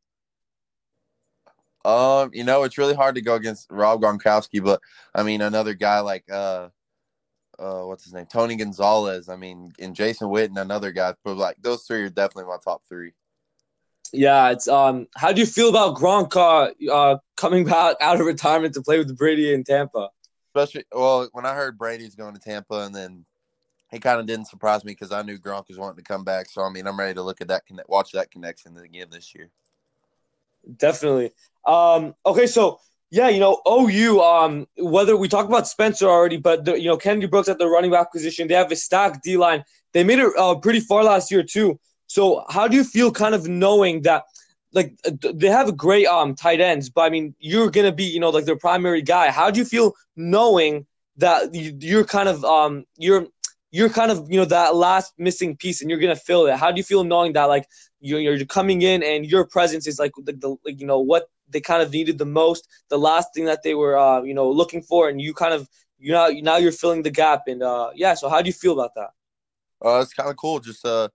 Um, 1.86 2.30
you 2.34 2.46
know, 2.46 2.64
it's 2.64 2.78
really 2.78 2.94
hard 2.94 3.16
to 3.16 3.22
go 3.22 3.36
against 3.36 3.68
Rob 3.70 4.02
Gronkowski, 4.02 4.64
but 4.64 4.80
I 5.14 5.24
mean 5.24 5.42
another 5.42 5.74
guy 5.74 6.00
like 6.00 6.24
uh 6.32 6.70
uh 7.60 7.82
what's 7.82 8.04
his 8.04 8.14
name? 8.14 8.26
Tony 8.26 8.56
Gonzalez. 8.56 9.30
I 9.30 9.36
mean, 9.36 9.74
and 9.80 9.96
Jason 9.96 10.30
Witten, 10.30 10.60
another 10.60 10.92
guy. 10.92 11.14
But 11.24 11.38
like 11.38 11.58
those 11.62 11.84
three 11.84 12.04
are 12.04 12.10
definitely 12.10 12.50
my 12.50 12.58
top 12.64 12.84
three. 12.88 13.14
Yeah, 14.12 14.52
it's 14.52 14.68
um 14.68 15.08
how 15.16 15.32
do 15.32 15.42
you 15.42 15.48
feel 15.48 15.70
about 15.70 15.96
Gronk 15.96 16.36
uh, 16.36 16.92
uh 16.92 17.18
coming 17.36 17.66
back 17.66 17.98
out 18.02 18.20
of 18.20 18.26
retirement 18.26 18.74
to 18.76 18.82
play 18.82 18.98
with 18.98 19.18
Brady 19.18 19.54
in 19.54 19.64
Tampa? 19.64 20.10
Especially 20.56 20.86
well, 20.92 21.30
when 21.32 21.46
I 21.46 21.54
heard 21.54 21.78
Brady's 21.78 22.16
going 22.16 22.34
to 22.34 22.40
Tampa 22.40 22.82
and 22.82 22.96
then 22.96 23.26
he 23.92 24.00
kind 24.00 24.20
of 24.20 24.26
didn't 24.26 24.48
surprise 24.48 24.84
me 24.84 24.94
because 24.94 25.12
I 25.12 25.22
knew 25.22 25.38
Gronk 25.38 25.68
was 25.68 25.78
wanting 25.78 25.98
to 25.98 26.04
come 26.04 26.24
back. 26.24 26.50
So 26.50 26.64
I 26.64 26.70
mean, 26.70 26.88
I'm 26.88 26.98
ready 26.98 27.14
to 27.14 27.22
look 27.22 27.42
at 27.42 27.48
that, 27.50 27.66
connect, 27.66 27.90
watch 27.90 28.12
that 28.14 28.32
connection 28.32 28.78
again 28.78 29.08
this 29.12 29.34
year. 29.36 29.50
Definitely. 30.78 31.32
Um, 31.66 32.16
okay, 32.26 32.48
so 32.48 32.80
yeah, 33.14 33.30
you 33.30 33.40
know, 33.40 33.62
OU. 33.70 34.22
Um, 34.22 34.66
whether 34.78 35.16
we 35.16 35.28
talk 35.28 35.46
about 35.46 35.68
Spencer 35.68 36.10
already, 36.10 36.38
but 36.38 36.66
the, 36.66 36.80
you 36.80 36.88
know, 36.88 36.98
Kennedy 36.98 37.28
Brooks 37.28 37.48
at 37.48 37.60
the 37.60 37.68
running 37.68 37.92
back 37.92 38.12
position, 38.12 38.48
they 38.48 38.56
have 38.56 38.72
a 38.72 38.76
stacked 38.76 39.24
D 39.24 39.38
line. 39.38 39.64
They 39.94 40.04
made 40.04 40.18
it 40.18 40.32
uh, 40.36 40.56
pretty 40.56 40.80
far 40.80 41.04
last 41.04 41.30
year 41.30 41.44
too. 41.44 41.80
So 42.08 42.44
how 42.50 42.68
do 42.68 42.76
you 42.76 42.84
feel, 42.84 43.12
kind 43.12 43.36
of 43.36 43.48
knowing 43.48 44.02
that? 44.02 44.24
Like 44.72 44.98
they 45.22 45.50
have 45.50 45.78
great 45.78 46.08
um 46.08 46.34
tight 46.34 46.60
ends, 46.60 46.90
but 46.90 47.02
I 47.02 47.12
mean 47.12 47.36
you're 47.38 47.70
gonna 47.70 47.92
be 47.92 48.06
you 48.06 48.20
know 48.20 48.32
like 48.32 48.46
their 48.46 48.58
primary 48.58 49.04
guy. 49.04 49.30
How 49.30 49.52
do 49.52 49.60
you 49.60 49.66
feel 49.66 49.94
knowing 50.16 50.88
that 51.18 51.54
you're 51.54 52.06
kind 52.06 52.28
of 52.28 52.44
um 52.44 52.84
you're 52.98 53.28
you're 53.70 53.90
kind 53.90 54.12
of 54.12 54.26
you 54.32 54.38
know 54.38 54.46
that 54.46 54.76
last 54.76 55.14
missing 55.20 55.56
piece 55.56 55.82
and 55.82 55.92
you're 55.92 56.00
gonna 56.00 56.16
fill 56.16 56.48
it 56.48 56.56
how 56.56 56.72
do 56.72 56.78
you 56.78 56.84
feel 56.84 57.04
knowing 57.04 57.34
that 57.34 57.46
like 57.46 57.68
you're, 58.04 58.20
you're 58.20 58.46
coming 58.46 58.82
in 58.82 59.04
and 59.04 59.26
your 59.26 59.46
presence 59.46 59.88
is 59.88 60.00
like 60.00 60.12
the, 60.24 60.34
the 60.34 60.56
like, 60.66 60.80
you 60.80 60.86
know 60.86 61.00
what 61.00 61.30
they 61.50 61.62
kind 61.62 61.82
of 61.82 61.92
needed 61.92 62.18
the 62.18 62.26
most 62.26 62.68
the 62.90 62.98
last 62.98 63.30
thing 63.34 63.46
that 63.46 63.64
they 63.64 63.76
were 63.76 63.98
uh, 63.98 64.22
you 64.22 64.34
know 64.34 64.50
looking 64.50 64.82
for 64.82 65.10
and 65.10 65.22
you 65.22 65.34
kind 65.34 65.54
of 65.54 65.68
you 66.00 66.12
know 66.12 66.28
now 66.42 66.58
you're 66.58 66.72
filling 66.72 67.04
the 67.04 67.10
gap 67.10 67.44
and 67.48 67.64
uh 67.64 67.90
yeah 67.96 68.14
so 68.14 68.30
how 68.30 68.42
do 68.42 68.48
you 68.48 68.54
feel 68.54 68.74
about 68.74 68.94
that 68.96 69.10
uh 69.86 70.00
it's 70.02 70.14
kind 70.14 70.30
of 70.30 70.36
cool 70.36 70.60
just 70.60 70.86
uh 70.86 71.08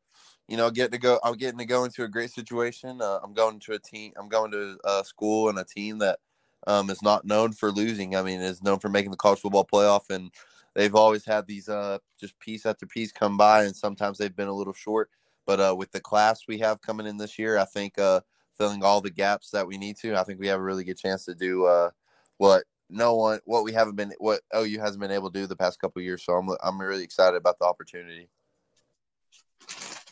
you 0.48 0.56
know 0.56 0.70
getting 0.70 0.92
to 0.92 0.98
go 0.98 1.18
i'm 1.22 1.36
getting 1.36 1.58
to 1.58 1.66
go 1.66 1.84
into 1.84 2.04
a 2.04 2.08
great 2.08 2.30
situation 2.30 3.00
uh, 3.02 3.18
i'm 3.22 3.34
going 3.34 3.58
to 3.60 3.72
a 3.72 3.78
team 3.78 4.12
i'm 4.16 4.28
going 4.28 4.50
to 4.50 4.78
a 4.84 5.04
school 5.04 5.48
and 5.48 5.58
a 5.58 5.64
team 5.64 5.98
that 5.98 6.18
um, 6.66 6.90
is 6.90 7.02
not 7.02 7.24
known 7.24 7.52
for 7.52 7.70
losing 7.70 8.16
i 8.16 8.22
mean 8.22 8.40
is 8.40 8.62
known 8.62 8.78
for 8.78 8.88
making 8.88 9.10
the 9.10 9.16
college 9.16 9.40
football 9.40 9.66
playoff 9.70 10.10
and 10.10 10.30
they've 10.78 10.94
always 10.94 11.24
had 11.24 11.46
these 11.46 11.68
uh, 11.68 11.98
just 12.20 12.38
piece 12.38 12.64
after 12.64 12.86
piece 12.86 13.10
come 13.10 13.36
by, 13.36 13.64
and 13.64 13.74
sometimes 13.74 14.16
they've 14.16 14.34
been 14.34 14.48
a 14.48 14.54
little 14.54 14.72
short. 14.72 15.10
But 15.48 15.60
uh, 15.60 15.74
with 15.74 15.90
the 15.92 16.00
class 16.00 16.42
we 16.46 16.58
have 16.58 16.82
coming 16.82 17.06
in 17.06 17.16
this 17.16 17.38
year, 17.38 17.56
I 17.56 17.64
think 17.64 17.98
uh, 17.98 18.20
filling 18.58 18.84
all 18.84 19.00
the 19.00 19.10
gaps 19.10 19.48
that 19.52 19.66
we 19.66 19.78
need 19.78 19.96
to, 20.02 20.14
I 20.14 20.22
think 20.22 20.38
we 20.38 20.46
have 20.48 20.60
a 20.60 20.62
really 20.62 20.84
good 20.84 20.98
chance 20.98 21.24
to 21.24 21.34
do 21.34 21.64
uh, 21.64 21.88
what 22.36 22.64
no 22.90 23.16
one, 23.16 23.40
what 23.46 23.64
we 23.64 23.72
haven't 23.72 23.96
been, 23.96 24.12
what 24.18 24.42
OU 24.54 24.78
hasn't 24.78 25.00
been 25.00 25.10
able 25.10 25.30
to 25.30 25.40
do 25.40 25.46
the 25.46 25.56
past 25.56 25.80
couple 25.80 26.02
years. 26.02 26.22
So 26.22 26.34
I'm 26.34 26.50
I'm 26.62 26.78
really 26.78 27.02
excited 27.02 27.38
about 27.38 27.58
the 27.58 27.64
opportunity. 27.64 28.28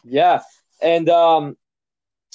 Yeah, 0.05 0.41
and 0.81 1.11
um, 1.11 1.59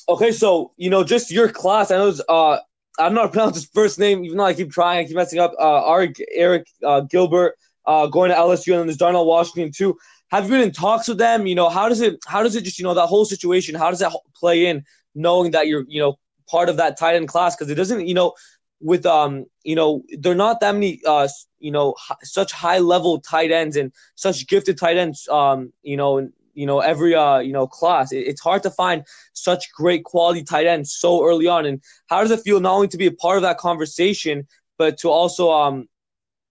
okay, 0.08 0.32
so 0.32 0.72
you 0.78 0.92
know, 0.92 1.04
just 1.04 1.32
your 1.32 1.50
class. 1.50 1.90
I 1.90 1.98
know 1.98 2.10
it's, 2.10 2.22
uh, 2.30 2.52
I 2.54 2.60
don't 3.00 3.16
know 3.16 3.22
how 3.22 3.28
to 3.30 3.32
pronounce 3.32 3.56
his 3.56 3.66
first 3.66 3.98
name, 3.98 4.24
even 4.26 4.38
though 4.38 4.46
I 4.46 4.54
keep 4.54 4.72
trying, 4.72 5.00
I 5.00 5.08
keep 5.08 5.16
messing 5.16 5.40
up. 5.40 5.56
Uh, 5.58 5.82
Arik 5.90 6.22
Arik 6.38 6.66
uh, 6.86 7.02
Gilbert 7.02 7.56
uh, 7.88 8.06
going 8.06 8.30
to 8.30 8.38
LSU, 8.38 8.74
and 8.74 8.82
then 8.82 8.86
there's 8.86 8.98
Darnell 8.98 9.26
Washington 9.26 9.72
too. 9.72 9.98
Have 10.32 10.46
you 10.46 10.52
been 10.52 10.62
in 10.62 10.72
talks 10.72 11.08
with 11.08 11.18
them? 11.18 11.46
You 11.46 11.56
know, 11.56 11.70
how 11.70 11.90
does 11.90 12.02
it 12.02 12.20
how 12.26 12.44
does 12.44 12.56
it 12.56 12.64
just 12.64 12.80
you 12.80 12.84
know 12.84 12.94
that 12.94 13.08
whole 13.08 13.26
situation? 13.26 13.76
How 13.76 13.90
does 13.90 14.00
that 14.00 14.14
play 14.36 14.68
in 14.68 14.84
knowing 15.14 15.52
that 15.52 15.68
you're 15.68 15.86
you 15.88 16.00
know 16.02 16.18
part 16.50 16.70
of 16.70 16.78
that 16.78 16.98
tight 16.98 17.16
end 17.16 17.28
class? 17.28 17.56
Because 17.56 17.70
it 17.70 17.76
doesn't 17.76 18.08
you 18.08 18.14
know 18.14 18.34
with 18.80 19.06
um 19.06 19.46
you 19.64 19.76
know 19.76 20.02
they're 20.20 20.36
not 20.36 20.60
that 20.62 20.74
many 20.74 21.02
uh 21.06 21.28
you 21.60 21.72
know 21.72 21.94
h- 22.10 22.18
such 22.24 22.52
high 22.52 22.80
level 22.80 23.20
tight 23.22 23.52
ends 23.52 23.76
and 23.76 23.92
such 24.16 24.48
gifted 24.48 24.78
tight 24.78 24.98
ends 24.98 25.28
um 25.28 25.72
you 25.84 25.96
know 25.96 26.28
you 26.56 26.66
know 26.66 26.80
every 26.80 27.14
uh 27.14 27.38
you 27.38 27.54
know 27.54 27.68
class 27.68 28.12
it, 28.12 28.22
it's 28.22 28.42
hard 28.42 28.64
to 28.64 28.72
find 28.72 29.06
such 29.34 29.72
great 29.74 30.04
quality 30.04 30.44
tight 30.44 30.66
ends 30.66 30.92
so 30.94 31.24
early 31.24 31.46
on 31.48 31.66
and 31.68 31.80
how 32.08 32.22
does 32.22 32.32
it 32.32 32.40
feel 32.40 32.60
not 32.60 32.74
only 32.74 32.88
to 32.88 32.98
be 32.98 33.06
a 33.06 33.12
part 33.12 33.38
of 33.38 33.44
that 33.44 33.60
conversation 33.60 34.48
but 34.80 34.98
to 34.98 35.10
also 35.10 35.52
um 35.52 35.88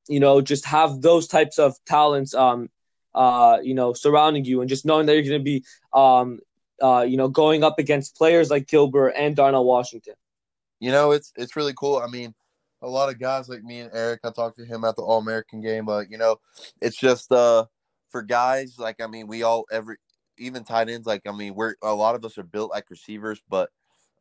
you 0.08 0.20
know, 0.20 0.40
just 0.40 0.64
have 0.66 1.02
those 1.02 1.26
types 1.26 1.58
of 1.58 1.76
talents, 1.86 2.34
um, 2.34 2.68
uh, 3.14 3.58
you 3.62 3.74
know, 3.74 3.92
surrounding 3.92 4.44
you, 4.44 4.60
and 4.60 4.68
just 4.68 4.84
knowing 4.84 5.06
that 5.06 5.14
you're 5.14 5.22
going 5.22 5.40
to 5.40 5.44
be, 5.44 5.64
um, 5.92 6.38
uh, 6.82 7.02
you 7.02 7.16
know, 7.16 7.28
going 7.28 7.64
up 7.64 7.78
against 7.78 8.16
players 8.16 8.50
like 8.50 8.66
Gilbert 8.66 9.10
and 9.10 9.36
Darnell 9.36 9.64
Washington. 9.64 10.14
You 10.78 10.92
know, 10.92 11.10
it's 11.12 11.32
it's 11.36 11.56
really 11.56 11.74
cool. 11.76 11.98
I 11.98 12.06
mean, 12.06 12.34
a 12.82 12.88
lot 12.88 13.10
of 13.10 13.18
guys 13.18 13.48
like 13.48 13.62
me 13.62 13.80
and 13.80 13.92
Arik, 13.92 14.18
I 14.24 14.30
talked 14.30 14.58
to 14.58 14.64
him 14.64 14.84
at 14.84 14.96
the 14.96 15.02
All 15.02 15.18
American 15.18 15.60
game, 15.60 15.84
but 15.84 16.10
you 16.10 16.18
know, 16.18 16.36
it's 16.80 16.96
just 16.96 17.30
uh 17.32 17.66
for 18.10 18.22
guys 18.22 18.76
like 18.78 19.00
I 19.00 19.06
mean, 19.06 19.26
we 19.26 19.42
all 19.42 19.66
every 19.70 19.96
even 20.38 20.64
tight 20.64 20.88
ends 20.88 21.06
like 21.06 21.22
I 21.26 21.32
mean, 21.32 21.54
we're 21.54 21.74
a 21.82 21.94
lot 21.94 22.14
of 22.14 22.24
us 22.24 22.38
are 22.38 22.42
built 22.42 22.70
like 22.70 22.90
receivers, 22.90 23.42
but 23.48 23.70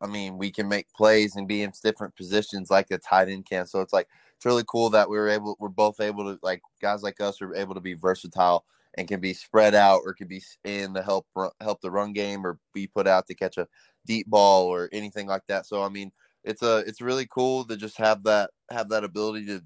I 0.01 0.07
mean, 0.07 0.37
we 0.37 0.51
can 0.51 0.67
make 0.67 0.91
plays 0.93 1.35
and 1.35 1.47
be 1.47 1.63
in 1.63 1.71
different 1.83 2.15
positions 2.15 2.69
like 2.69 2.87
a 2.91 2.97
tight 2.97 3.29
end 3.29 3.45
can. 3.45 3.65
So 3.65 3.81
it's 3.81 3.93
like 3.93 4.07
it's 4.35 4.45
really 4.45 4.63
cool 4.67 4.89
that 4.91 5.09
we 5.09 5.17
were 5.17 5.29
able 5.29 5.55
we're 5.59 5.69
both 5.69 5.99
able 5.99 6.23
to 6.25 6.39
like 6.41 6.61
guys 6.81 7.03
like 7.03 7.19
us 7.21 7.41
are 7.41 7.55
able 7.55 7.75
to 7.75 7.81
be 7.81 7.93
versatile 7.93 8.65
and 8.97 9.07
can 9.07 9.19
be 9.19 9.33
spread 9.33 9.75
out 9.75 10.01
or 10.05 10.13
can 10.13 10.27
be 10.27 10.41
in 10.63 10.93
to 10.93 11.01
help 11.01 11.27
help 11.61 11.81
the 11.81 11.91
run 11.91 12.13
game 12.13 12.45
or 12.45 12.59
be 12.73 12.87
put 12.87 13.07
out 13.07 13.27
to 13.27 13.35
catch 13.35 13.57
a 13.57 13.67
deep 14.05 14.27
ball 14.27 14.65
or 14.65 14.89
anything 14.91 15.27
like 15.27 15.43
that. 15.47 15.65
So 15.65 15.83
I 15.83 15.89
mean, 15.89 16.11
it's 16.43 16.61
a 16.61 16.77
it's 16.79 17.01
really 17.01 17.27
cool 17.29 17.65
to 17.65 17.77
just 17.77 17.97
have 17.97 18.23
that 18.23 18.51
have 18.71 18.89
that 18.89 19.03
ability 19.03 19.45
to 19.47 19.61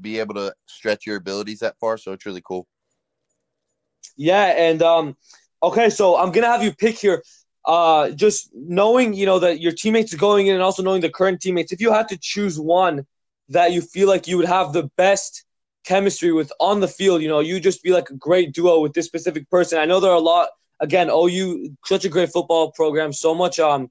be 0.00 0.18
able 0.18 0.34
to 0.34 0.54
stretch 0.66 1.06
your 1.06 1.16
abilities 1.16 1.60
that 1.60 1.78
far. 1.78 1.96
So 1.96 2.12
it's 2.12 2.26
really 2.26 2.42
cool. 2.44 2.66
Yeah, 4.16 4.46
and 4.46 4.82
um, 4.82 5.16
okay, 5.62 5.90
so 5.90 6.16
I'm 6.16 6.32
gonna 6.32 6.48
have 6.48 6.62
you 6.62 6.72
pick 6.74 6.98
here. 6.98 7.22
Uh, 7.64 8.10
just 8.10 8.50
knowing 8.54 9.12
you 9.12 9.26
know 9.26 9.38
that 9.38 9.60
your 9.60 9.72
teammates 9.72 10.12
are 10.14 10.18
going 10.18 10.46
in, 10.48 10.54
and 10.54 10.62
also 10.62 10.82
knowing 10.82 11.00
the 11.00 11.10
current 11.10 11.40
teammates. 11.40 11.72
If 11.72 11.80
you 11.80 11.92
had 11.92 12.08
to 12.08 12.18
choose 12.20 12.58
one 12.58 13.06
that 13.50 13.72
you 13.72 13.80
feel 13.80 14.08
like 14.08 14.26
you 14.26 14.36
would 14.36 14.46
have 14.46 14.72
the 14.72 14.90
best 14.96 15.44
chemistry 15.88 16.32
with 16.32 16.52
on 16.60 16.80
the 16.80 16.86
field. 16.86 17.22
You 17.22 17.28
know, 17.28 17.40
you 17.40 17.58
just 17.58 17.82
be 17.82 17.90
like 17.90 18.10
a 18.10 18.14
great 18.14 18.52
duo 18.52 18.80
with 18.80 18.92
this 18.92 19.06
specific 19.06 19.48
person. 19.50 19.78
I 19.78 19.86
know 19.86 19.98
there 19.98 20.10
are 20.10 20.22
a 20.24 20.28
lot. 20.34 20.50
Again, 20.80 21.08
OU 21.10 21.76
such 21.86 22.04
a 22.04 22.08
great 22.08 22.30
football 22.30 22.70
program, 22.72 23.12
so 23.12 23.34
much 23.34 23.58
um, 23.58 23.90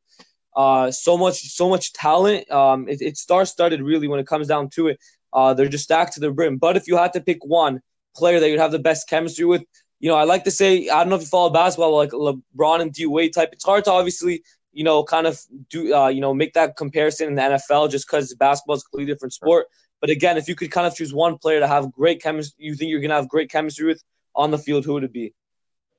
uh, 0.55 0.89
so 0.91 1.17
much 1.17 1.41
so 1.53 1.69
much 1.69 1.91
talent. 1.91 2.49
Um, 2.49 2.87
it, 2.87 3.01
it's 3.01 3.21
star 3.21 3.45
studded 3.45 3.81
really 3.81 4.07
when 4.07 4.19
it 4.19 4.27
comes 4.27 4.47
down 4.47 4.69
to 4.75 4.87
it. 4.87 4.99
Uh, 5.33 5.53
they're 5.53 5.67
just 5.67 5.83
stacked 5.83 6.13
to 6.13 6.19
the 6.21 6.31
brim. 6.31 6.57
But 6.57 6.77
if 6.77 6.87
you 6.87 6.95
had 6.95 7.11
to 7.13 7.21
pick 7.21 7.43
one 7.43 7.81
player 8.15 8.39
that 8.39 8.49
you'd 8.49 8.59
have 8.59 8.71
the 8.71 8.79
best 8.79 9.09
chemistry 9.09 9.45
with, 9.45 9.63
you 9.99 10.09
know, 10.09 10.15
I 10.15 10.23
like 10.23 10.45
to 10.45 10.51
say 10.51 10.87
I 10.87 10.99
don't 10.99 11.09
know 11.09 11.15
if 11.15 11.23
you 11.23 11.27
follow 11.27 11.49
basketball 11.49 11.95
like 11.95 12.11
LeBron 12.11 12.81
and 12.81 12.93
D 12.93 13.05
Wade 13.05 13.33
type. 13.33 13.49
It's 13.51 13.65
hard 13.65 13.83
to 13.85 13.91
obviously 13.91 14.43
you 14.71 14.83
know 14.83 15.03
kind 15.03 15.27
of 15.27 15.41
do 15.69 15.93
uh, 15.93 16.07
you 16.07 16.21
know 16.21 16.33
make 16.33 16.53
that 16.53 16.77
comparison 16.77 17.27
in 17.27 17.35
the 17.35 17.41
NFL 17.41 17.89
just 17.89 18.07
because 18.07 18.33
basketball 18.35 18.77
is 18.77 18.83
a 18.83 18.85
completely 18.85 19.13
different 19.13 19.33
sport. 19.33 19.65
But 19.99 20.09
again, 20.09 20.37
if 20.37 20.47
you 20.47 20.55
could 20.55 20.71
kind 20.71 20.85
of 20.85 20.95
choose 20.95 21.13
one 21.13 21.37
player 21.37 21.59
to 21.59 21.67
have 21.67 21.91
great 21.91 22.21
chemistry, 22.21 22.65
you 22.65 22.75
think 22.75 22.91
you're 22.91 23.01
gonna 23.01 23.15
have 23.15 23.29
great 23.29 23.49
chemistry 23.49 23.87
with 23.87 24.03
on 24.35 24.51
the 24.51 24.57
field, 24.57 24.85
who 24.85 24.93
would 24.93 25.03
it 25.03 25.13
be? 25.13 25.33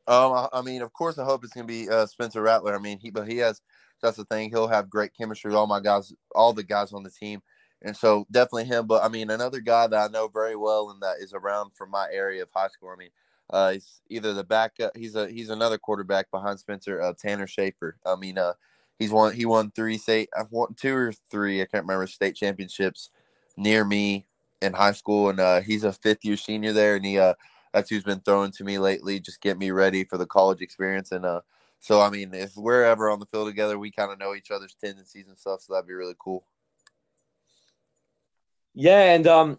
Um, 0.06 0.48
I 0.52 0.62
mean, 0.62 0.82
of 0.82 0.92
course, 0.92 1.18
I 1.18 1.24
hope 1.24 1.44
it's 1.44 1.52
gonna 1.52 1.66
be 1.66 1.88
uh, 1.88 2.06
Spencer 2.06 2.40
Rattler. 2.40 2.74
I 2.74 2.78
mean, 2.78 2.98
he 2.98 3.10
but 3.10 3.28
he 3.28 3.38
has 3.38 3.60
that's 4.00 4.16
the 4.16 4.24
thing. 4.24 4.50
He'll 4.50 4.68
have 4.68 4.88
great 4.88 5.12
chemistry 5.14 5.50
with 5.50 5.56
all 5.56 5.66
my 5.66 5.80
guys, 5.80 6.12
all 6.34 6.52
the 6.52 6.62
guys 6.62 6.92
on 6.92 7.02
the 7.02 7.10
team, 7.10 7.42
and 7.82 7.96
so 7.96 8.26
definitely 8.30 8.64
him. 8.64 8.86
But 8.86 9.02
I 9.04 9.08
mean, 9.08 9.30
another 9.30 9.60
guy 9.60 9.86
that 9.88 10.10
I 10.10 10.12
know 10.12 10.28
very 10.28 10.56
well 10.56 10.90
and 10.90 11.02
that 11.02 11.16
is 11.20 11.34
around 11.34 11.72
from 11.74 11.90
my 11.90 12.06
area 12.12 12.42
of 12.42 12.48
high 12.54 12.68
school. 12.68 12.90
I 12.90 12.96
mean, 12.96 13.10
uh, 13.50 13.72
he's 13.72 14.00
either 14.08 14.32
the 14.32 14.44
backup. 14.44 14.96
He's 14.96 15.16
a 15.16 15.28
he's 15.28 15.50
another 15.50 15.78
quarterback 15.78 16.30
behind 16.30 16.60
Spencer. 16.60 17.02
Uh, 17.02 17.12
Tanner 17.18 17.46
Schaefer. 17.46 17.96
I 18.06 18.14
mean, 18.16 18.38
uh, 18.38 18.54
he's 18.98 19.10
won 19.10 19.34
he 19.34 19.44
won 19.44 19.72
three 19.72 19.98
state. 19.98 20.28
I've 20.38 20.52
won 20.52 20.74
two 20.74 20.94
or 20.94 21.12
three. 21.30 21.60
I 21.60 21.66
can't 21.66 21.84
remember 21.84 22.06
state 22.06 22.36
championships 22.36 23.10
near 23.58 23.84
me 23.84 24.26
in 24.62 24.72
high 24.72 24.92
school, 24.92 25.30
and 25.30 25.40
uh, 25.40 25.60
he's 25.60 25.84
a 25.84 25.92
fifth 25.92 26.24
year 26.24 26.36
senior 26.36 26.72
there, 26.72 26.96
and 26.96 27.04
he 27.04 27.18
uh, 27.18 27.34
that's 27.72 27.90
who's 27.90 28.04
been 28.04 28.20
throwing 28.20 28.52
to 28.52 28.64
me 28.64 28.78
lately, 28.78 29.20
just 29.20 29.40
get 29.40 29.58
me 29.58 29.70
ready 29.70 30.04
for 30.04 30.16
the 30.16 30.26
college 30.26 30.62
experience, 30.62 31.12
and 31.12 31.24
uh, 31.24 31.40
so 31.80 32.00
I 32.00 32.10
mean, 32.10 32.34
if 32.34 32.56
we're 32.56 32.84
ever 32.84 33.10
on 33.10 33.20
the 33.20 33.26
field 33.26 33.48
together, 33.48 33.78
we 33.78 33.90
kind 33.90 34.10
of 34.10 34.18
know 34.18 34.34
each 34.34 34.50
other's 34.50 34.74
tendencies 34.74 35.28
and 35.28 35.38
stuff, 35.38 35.60
so 35.62 35.74
that'd 35.74 35.86
be 35.86 35.94
really 35.94 36.16
cool. 36.18 36.44
Yeah, 38.74 39.12
and 39.12 39.26
um, 39.26 39.58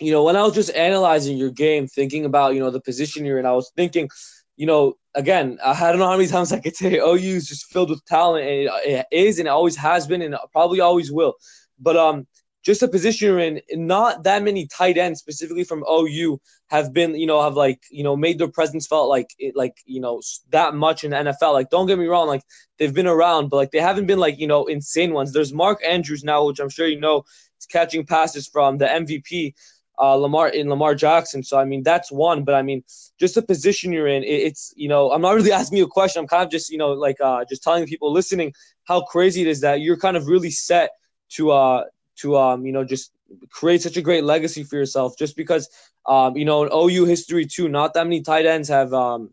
you 0.00 0.12
know, 0.12 0.24
when 0.24 0.36
I 0.36 0.42
was 0.42 0.54
just 0.54 0.74
analyzing 0.74 1.36
your 1.36 1.50
game, 1.50 1.86
thinking 1.86 2.24
about 2.24 2.54
you 2.54 2.60
know 2.60 2.70
the 2.70 2.80
position 2.80 3.24
you're 3.24 3.38
in, 3.38 3.46
I 3.46 3.52
was 3.52 3.70
thinking, 3.76 4.08
you 4.56 4.66
know, 4.66 4.94
again, 5.14 5.58
I 5.64 5.90
don't 5.90 5.98
know 5.98 6.08
how 6.08 6.16
many 6.16 6.28
times 6.28 6.52
I 6.52 6.60
could 6.60 6.76
say 6.76 6.98
OU 6.98 7.16
is 7.16 7.48
just 7.48 7.66
filled 7.66 7.90
with 7.90 8.04
talent, 8.04 8.46
and 8.46 8.70
it 8.84 9.06
is, 9.10 9.38
and 9.38 9.48
it 9.48 9.50
always 9.50 9.76
has 9.76 10.06
been, 10.06 10.22
and 10.22 10.36
probably 10.52 10.80
always 10.80 11.12
will. 11.12 11.34
But 11.78 11.96
um, 11.96 12.26
just 12.68 12.82
a 12.82 12.88
position 12.88 13.28
you're 13.28 13.38
in, 13.38 13.62
not 13.72 14.24
that 14.24 14.42
many 14.42 14.66
tight 14.66 14.98
ends 14.98 15.20
specifically 15.20 15.64
from 15.64 15.82
OU 15.90 16.38
have 16.66 16.92
been, 16.92 17.14
you 17.14 17.26
know, 17.26 17.42
have 17.42 17.54
like, 17.54 17.82
you 17.90 18.04
know, 18.04 18.14
made 18.14 18.38
their 18.38 18.46
presence 18.58 18.86
felt 18.86 19.08
like, 19.08 19.30
it, 19.38 19.56
like, 19.56 19.78
you 19.86 20.02
know, 20.02 20.20
that 20.50 20.74
much 20.74 21.02
in 21.02 21.12
the 21.12 21.16
NFL. 21.16 21.54
Like, 21.54 21.70
don't 21.70 21.86
get 21.86 21.98
me 21.98 22.04
wrong, 22.04 22.28
like 22.28 22.42
they've 22.78 22.92
been 22.92 23.06
around, 23.06 23.48
but 23.48 23.56
like 23.56 23.70
they 23.70 23.80
haven't 23.80 24.04
been 24.04 24.18
like, 24.18 24.38
you 24.38 24.46
know, 24.46 24.66
insane 24.66 25.14
ones. 25.14 25.32
There's 25.32 25.50
Mark 25.50 25.82
Andrews 25.82 26.24
now, 26.24 26.44
which 26.44 26.60
I'm 26.60 26.68
sure 26.68 26.86
you 26.86 27.00
know, 27.00 27.24
is 27.58 27.64
catching 27.64 28.04
passes 28.04 28.46
from 28.46 28.76
the 28.76 28.84
MVP, 28.84 29.54
uh, 29.98 30.16
Lamar 30.16 30.48
in 30.48 30.68
Lamar 30.68 30.94
Jackson. 30.94 31.42
So 31.42 31.58
I 31.58 31.64
mean, 31.64 31.82
that's 31.82 32.12
one. 32.12 32.44
But 32.44 32.54
I 32.54 32.60
mean, 32.60 32.84
just 33.18 33.34
the 33.34 33.40
position 33.40 33.94
you're 33.94 34.08
in, 34.08 34.24
it, 34.24 34.40
it's, 34.48 34.74
you 34.76 34.90
know, 34.90 35.10
I'm 35.10 35.22
not 35.22 35.36
really 35.36 35.52
asking 35.60 35.78
you 35.78 35.84
a 35.84 35.88
question. 35.88 36.20
I'm 36.20 36.28
kind 36.28 36.44
of 36.44 36.50
just, 36.50 36.68
you 36.68 36.76
know, 36.76 36.90
like 36.90 37.16
uh, 37.18 37.46
just 37.48 37.62
telling 37.62 37.86
people 37.86 38.12
listening 38.12 38.52
how 38.84 39.04
crazy 39.04 39.40
it 39.40 39.46
is 39.46 39.62
that 39.62 39.80
you're 39.80 39.96
kind 39.96 40.18
of 40.18 40.26
really 40.26 40.50
set 40.50 40.90
to 41.30 41.50
uh 41.50 41.84
to 42.20 42.36
um 42.36 42.66
you 42.66 42.72
know 42.72 42.84
just 42.84 43.12
create 43.50 43.82
such 43.82 43.96
a 43.96 44.02
great 44.02 44.24
legacy 44.24 44.62
for 44.62 44.76
yourself 44.76 45.14
just 45.18 45.36
because 45.36 45.68
um 46.06 46.36
you 46.36 46.44
know 46.44 46.64
in 46.64 46.70
OU 46.72 47.04
history 47.04 47.46
too 47.46 47.68
not 47.68 47.94
that 47.94 48.04
many 48.04 48.22
tight 48.22 48.46
ends 48.46 48.68
have 48.68 48.92
um 48.92 49.30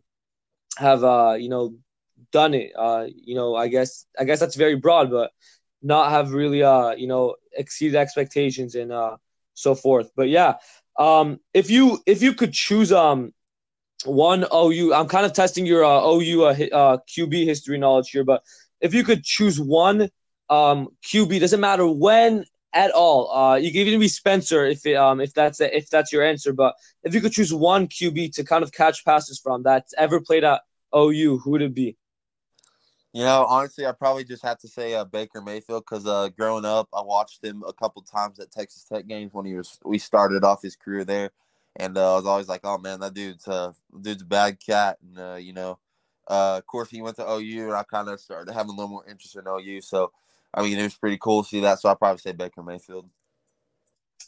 have 0.78 1.04
uh 1.04 1.36
you 1.40 1.50
know 1.50 1.76
done 2.32 2.54
it. 2.54 2.72
Uh 2.78 3.06
you 3.16 3.36
know 3.36 3.56
I 3.56 3.68
guess 3.68 4.06
I 4.20 4.24
guess 4.26 4.40
that's 4.40 4.56
very 4.56 4.76
broad 4.76 5.10
but 5.12 5.32
not 5.82 6.12
have 6.12 6.34
really 6.34 6.64
uh 6.64 6.92
you 6.92 7.08
know 7.08 7.36
exceeded 7.54 7.96
expectations 7.96 8.76
and 8.76 8.92
uh 8.92 9.18
so 9.54 9.76
forth. 9.76 10.12
But 10.16 10.30
yeah 10.30 10.56
um 11.00 11.40
if 11.54 11.70
you 11.70 12.00
if 12.06 12.22
you 12.22 12.34
could 12.34 12.54
choose 12.54 12.92
um 12.92 13.34
one 14.06 14.46
OU 14.54 14.94
I'm 14.94 15.08
kind 15.08 15.26
of 15.26 15.34
testing 15.34 15.66
your 15.66 15.84
uh, 15.84 16.02
OU 16.02 16.44
uh, 16.44 16.56
uh 16.72 16.98
QB 17.08 17.46
history 17.46 17.78
knowledge 17.78 18.10
here 18.10 18.24
but 18.24 18.44
if 18.82 18.94
you 18.94 19.04
could 19.04 19.24
choose 19.24 19.60
one 19.60 20.10
um 20.50 20.90
QB 21.06 21.40
doesn't 21.40 21.60
matter 21.60 21.88
when 21.88 22.46
at 22.76 22.92
all. 22.92 23.32
Uh, 23.32 23.56
you 23.56 23.72
can 23.72 23.82
even 23.82 24.00
be 24.00 24.08
Spencer 24.08 24.66
if 24.66 24.86
it, 24.86 24.96
um 24.96 25.22
if 25.22 25.34
that's 25.34 25.60
a, 25.62 25.76
if 25.76 25.90
that's 25.90 26.14
your 26.14 26.24
answer. 26.24 26.54
But 26.54 26.76
if 27.04 27.16
you 27.16 27.22
could 27.22 27.32
choose 27.32 27.54
one 27.54 27.88
QB 27.88 28.36
to 28.36 28.44
kind 28.44 28.64
of 28.64 28.72
catch 28.72 29.04
passes 29.06 29.40
from 29.40 29.64
that's 29.64 29.94
ever 29.98 30.22
played 30.22 30.44
at 30.44 30.62
OU, 30.96 31.40
who 31.40 31.52
would 31.52 31.64
it 31.64 31.74
be? 31.74 31.98
You 33.14 33.24
know, 33.24 33.46
honestly, 33.48 33.86
I 33.86 33.94
probably 33.94 34.26
just 34.26 34.44
have 34.44 34.60
to 34.60 34.68
say 34.68 34.94
uh, 34.94 35.06
Baker 35.06 35.42
Mayfield 35.42 35.86
because 35.90 36.06
uh, 36.06 36.28
growing 36.38 36.66
up, 36.66 36.90
I 36.94 37.02
watched 37.02 37.42
him 37.42 37.64
a 37.66 37.72
couple 37.72 38.02
times 38.02 38.40
at 38.42 38.52
Texas 38.52 38.84
Tech 38.84 39.08
games 39.08 39.34
when 39.34 39.46
he 39.46 39.56
was 39.56 39.80
we 39.86 39.98
started 40.00 40.44
off 40.44 40.62
his 40.62 40.76
career 40.76 41.06
there, 41.06 41.32
and 41.78 41.98
uh, 41.98 42.14
I 42.14 42.16
was 42.18 42.26
always 42.26 42.50
like, 42.50 42.62
"Oh 42.66 42.78
man, 42.78 43.00
that 43.00 43.14
dude's 43.14 43.48
uh, 43.48 43.72
dude's 44.02 44.24
a 44.24 44.26
bad 44.26 44.60
cat," 44.60 44.98
and 45.02 45.18
uh, 45.18 45.36
you 45.36 45.54
know, 45.54 45.80
uh, 46.28 46.56
of 46.58 46.68
course, 46.68 46.90
he 46.90 47.02
went 47.02 47.16
to 47.16 47.26
OU, 47.26 47.68
and 47.68 47.74
I 47.74 47.84
kind 47.84 48.10
of 48.10 48.20
started 48.20 48.52
having 48.52 48.72
a 48.72 48.76
little 48.76 48.90
more 48.90 49.08
interest 49.08 49.38
in 49.38 49.48
OU. 49.48 49.80
So 49.80 50.12
I 50.56 50.64
mean, 50.64 50.80
it 50.80 50.84
was 50.84 50.96
pretty 50.96 51.18
cool 51.20 51.44
to 51.44 51.50
see 51.50 51.60
that. 51.62 51.80
So 51.80 51.90
I 51.90 51.96
probably 51.96 52.20
say 52.20 52.32
Baker 52.32 52.64
Mayfield. 52.64 53.10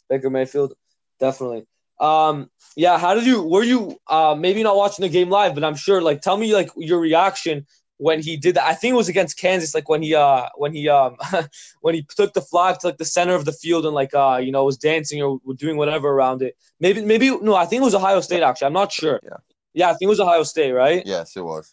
Baker 0.08 0.30
Mayfield, 0.30 0.74
definitely. 1.18 1.66
Um, 1.98 2.50
yeah. 2.76 2.98
How 2.98 3.14
did 3.14 3.26
you? 3.26 3.42
Were 3.42 3.64
you 3.64 3.98
uh, 4.06 4.36
maybe 4.38 4.62
not 4.62 4.76
watching 4.76 5.02
the 5.02 5.08
game 5.08 5.30
live, 5.30 5.54
but 5.54 5.64
I'm 5.64 5.74
sure. 5.74 6.00
Like, 6.00 6.20
tell 6.20 6.36
me 6.36 6.54
like 6.54 6.70
your 6.76 7.00
reaction 7.00 7.66
when 7.98 8.22
he 8.22 8.36
did 8.36 8.54
that. 8.54 8.64
I 8.64 8.74
think 8.74 8.92
it 8.92 8.96
was 8.96 9.08
against 9.08 9.36
Kansas. 9.36 9.74
Like 9.74 9.88
when 9.88 10.02
he 10.02 10.14
uh 10.14 10.48
when 10.56 10.72
he 10.72 10.88
um 10.88 11.16
when 11.80 11.94
he 11.94 12.06
took 12.16 12.32
the 12.32 12.40
flag 12.40 12.78
to 12.80 12.88
like 12.88 12.98
the 12.98 13.04
center 13.04 13.34
of 13.34 13.44
the 13.44 13.52
field 13.52 13.84
and 13.84 13.94
like 13.94 14.14
uh 14.14 14.40
you 14.42 14.52
know 14.52 14.64
was 14.64 14.78
dancing 14.78 15.20
or 15.22 15.40
doing 15.56 15.76
whatever 15.76 16.08
around 16.08 16.42
it. 16.42 16.56
Maybe 16.80 17.04
maybe 17.04 17.30
no. 17.30 17.54
I 17.54 17.66
think 17.66 17.82
it 17.82 17.84
was 17.84 17.94
Ohio 17.94 18.20
State. 18.20 18.42
Actually, 18.42 18.66
I'm 18.66 18.72
not 18.72 18.92
sure. 18.92 19.20
Yeah. 19.22 19.36
Yeah, 19.74 19.86
I 19.90 19.90
think 19.90 20.02
it 20.02 20.08
was 20.08 20.20
Ohio 20.20 20.42
State, 20.44 20.72
right? 20.72 21.02
Yes, 21.04 21.36
it 21.36 21.44
was. 21.44 21.72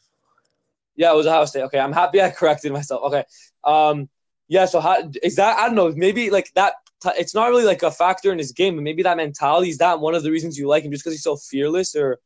Yeah, 0.96 1.12
it 1.14 1.16
was 1.16 1.28
Ohio 1.28 1.46
State. 1.46 1.64
Okay, 1.64 1.80
I'm 1.80 1.94
happy 1.94 2.22
I 2.22 2.30
corrected 2.32 2.72
myself. 2.72 3.04
Okay. 3.04 3.24
Um, 3.64 4.10
yeah, 4.48 4.66
so 4.66 4.80
how 4.80 4.98
is 5.24 5.36
that? 5.36 5.58
I 5.58 5.68
don't 5.68 5.75
know. 5.75 5.92
Maybe 5.96 6.30
like 6.30 6.52
that. 6.54 6.74
It's 7.18 7.36
not 7.36 7.50
really 7.50 7.66
like 7.66 7.84
a 7.84 7.92
factor 7.92 8.32
in 8.32 8.38
his 8.38 8.52
game, 8.52 8.75
but 8.75 8.84
maybe 8.84 9.04
that 9.04 9.18
mentality 9.18 9.70
is 9.70 9.78
that 9.78 10.00
one 10.00 10.16
of 10.16 10.24
the 10.24 10.32
reasons 10.32 10.58
you 10.58 10.68
like 10.68 10.84
him, 10.84 10.92
just 10.92 11.04
because 11.04 11.14
he's 11.14 11.24
so 11.24 11.36
fearless, 11.36 11.96
or. 11.96 12.20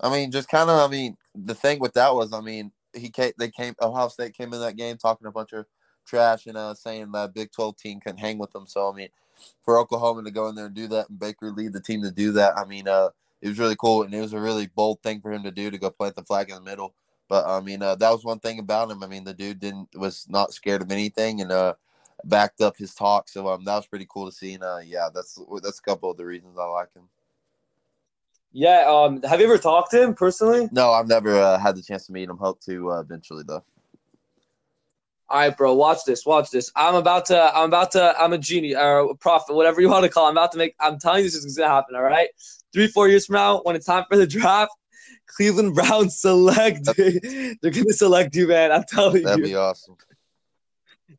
I 0.00 0.10
mean, 0.10 0.30
just 0.30 0.48
kind 0.48 0.70
of. 0.70 0.78
I 0.78 0.90
mean, 0.90 1.16
the 1.34 1.54
thing 1.54 1.78
with 1.78 1.94
that 1.94 2.14
was, 2.14 2.32
I 2.32 2.40
mean, 2.40 2.72
he 2.94 3.10
came. 3.10 3.32
They 3.38 3.50
came. 3.50 3.74
Ohio 3.80 4.08
State 4.08 4.36
came 4.36 4.52
in 4.52 4.60
that 4.60 4.76
game 4.76 4.96
talking 4.96 5.26
a 5.26 5.32
bunch 5.32 5.52
of 5.52 5.66
trash 6.06 6.46
and 6.46 6.56
uh, 6.56 6.74
saying 6.74 7.12
that 7.12 7.34
Big 7.34 7.52
Twelve 7.52 7.76
team 7.76 8.00
couldn't 8.00 8.18
hang 8.18 8.38
with 8.38 8.52
them. 8.52 8.66
So 8.66 8.90
I 8.90 8.94
mean, 8.94 9.08
for 9.64 9.78
Oklahoma 9.78 10.22
to 10.24 10.30
go 10.30 10.48
in 10.48 10.54
there 10.54 10.66
and 10.66 10.74
do 10.74 10.88
that, 10.88 11.08
and 11.08 11.18
Baker 11.18 11.50
lead 11.50 11.72
the 11.72 11.80
team 11.80 12.02
to 12.02 12.10
do 12.10 12.32
that, 12.32 12.56
I 12.56 12.64
mean, 12.64 12.88
uh, 12.88 13.10
it 13.40 13.48
was 13.48 13.58
really 13.58 13.76
cool, 13.76 14.02
and 14.02 14.14
it 14.14 14.20
was 14.20 14.32
a 14.32 14.40
really 14.40 14.68
bold 14.74 15.02
thing 15.02 15.20
for 15.20 15.32
him 15.32 15.42
to 15.44 15.50
do 15.50 15.70
to 15.70 15.78
go 15.78 15.90
plant 15.90 16.16
the 16.16 16.24
flag 16.24 16.48
in 16.48 16.56
the 16.56 16.62
middle. 16.62 16.94
But 17.28 17.46
I 17.46 17.60
mean, 17.60 17.82
uh, 17.82 17.94
that 17.96 18.10
was 18.10 18.24
one 18.24 18.38
thing 18.38 18.58
about 18.58 18.90
him. 18.90 19.02
I 19.02 19.06
mean, 19.06 19.24
the 19.24 19.34
dude 19.34 19.60
didn't 19.60 19.88
was 19.94 20.26
not 20.28 20.52
scared 20.52 20.82
of 20.82 20.92
anything, 20.92 21.40
and 21.40 21.50
uh, 21.50 21.74
backed 22.24 22.60
up 22.60 22.76
his 22.76 22.94
talk. 22.94 23.28
So 23.28 23.48
um, 23.48 23.64
that 23.64 23.76
was 23.76 23.86
pretty 23.86 24.06
cool 24.08 24.26
to 24.26 24.32
see. 24.32 24.54
And 24.54 24.64
uh, 24.64 24.80
yeah, 24.84 25.08
that's 25.14 25.38
that's 25.62 25.78
a 25.78 25.82
couple 25.82 26.10
of 26.10 26.16
the 26.16 26.24
reasons 26.24 26.58
I 26.58 26.64
like 26.64 26.92
him. 26.94 27.08
Yeah. 28.52 28.84
Um. 28.86 29.22
Have 29.22 29.40
you 29.40 29.46
ever 29.46 29.58
talked 29.58 29.90
to 29.92 30.02
him 30.02 30.14
personally? 30.14 30.68
No, 30.70 30.92
I've 30.92 31.08
never 31.08 31.34
uh, 31.36 31.58
had 31.58 31.76
the 31.76 31.82
chance 31.82 32.06
to 32.06 32.12
meet 32.12 32.28
him. 32.28 32.36
Hope 32.36 32.60
to 32.62 32.92
uh, 32.92 33.00
eventually 33.00 33.42
though. 33.46 33.64
All 35.30 35.38
right, 35.38 35.56
bro. 35.56 35.74
Watch 35.74 36.04
this. 36.04 36.26
Watch 36.26 36.50
this. 36.50 36.70
I'm 36.76 36.94
about 36.94 37.26
to. 37.26 37.56
I'm 37.56 37.68
about 37.68 37.92
to. 37.92 38.14
I'm 38.20 38.34
a 38.34 38.38
genie 38.38 38.76
or 38.76 39.10
a 39.10 39.14
prophet, 39.14 39.54
whatever 39.54 39.80
you 39.80 39.88
want 39.88 40.04
to 40.04 40.10
call. 40.10 40.26
It. 40.26 40.30
I'm 40.30 40.34
about 40.36 40.52
to 40.52 40.58
make. 40.58 40.74
I'm 40.78 40.98
telling 40.98 41.24
you, 41.24 41.24
this 41.24 41.34
is 41.34 41.56
gonna 41.56 41.72
happen. 41.72 41.96
All 41.96 42.02
right. 42.02 42.28
Three, 42.72 42.88
four 42.88 43.08
years 43.08 43.26
from 43.26 43.34
now, 43.34 43.60
when 43.62 43.74
it's 43.74 43.86
time 43.86 44.04
for 44.10 44.16
the 44.16 44.26
draft, 44.26 44.72
Cleveland 45.26 45.74
Browns 45.74 46.16
select. 46.20 46.84
They're 46.96 47.54
gonna 47.62 47.92
select 47.92 48.34
you, 48.36 48.48
man. 48.48 48.72
I'm 48.72 48.84
telling 48.84 49.22
That'd 49.22 49.38
you. 49.38 49.44
That'd 49.44 49.44
be 49.44 49.56
awesome. 49.56 49.96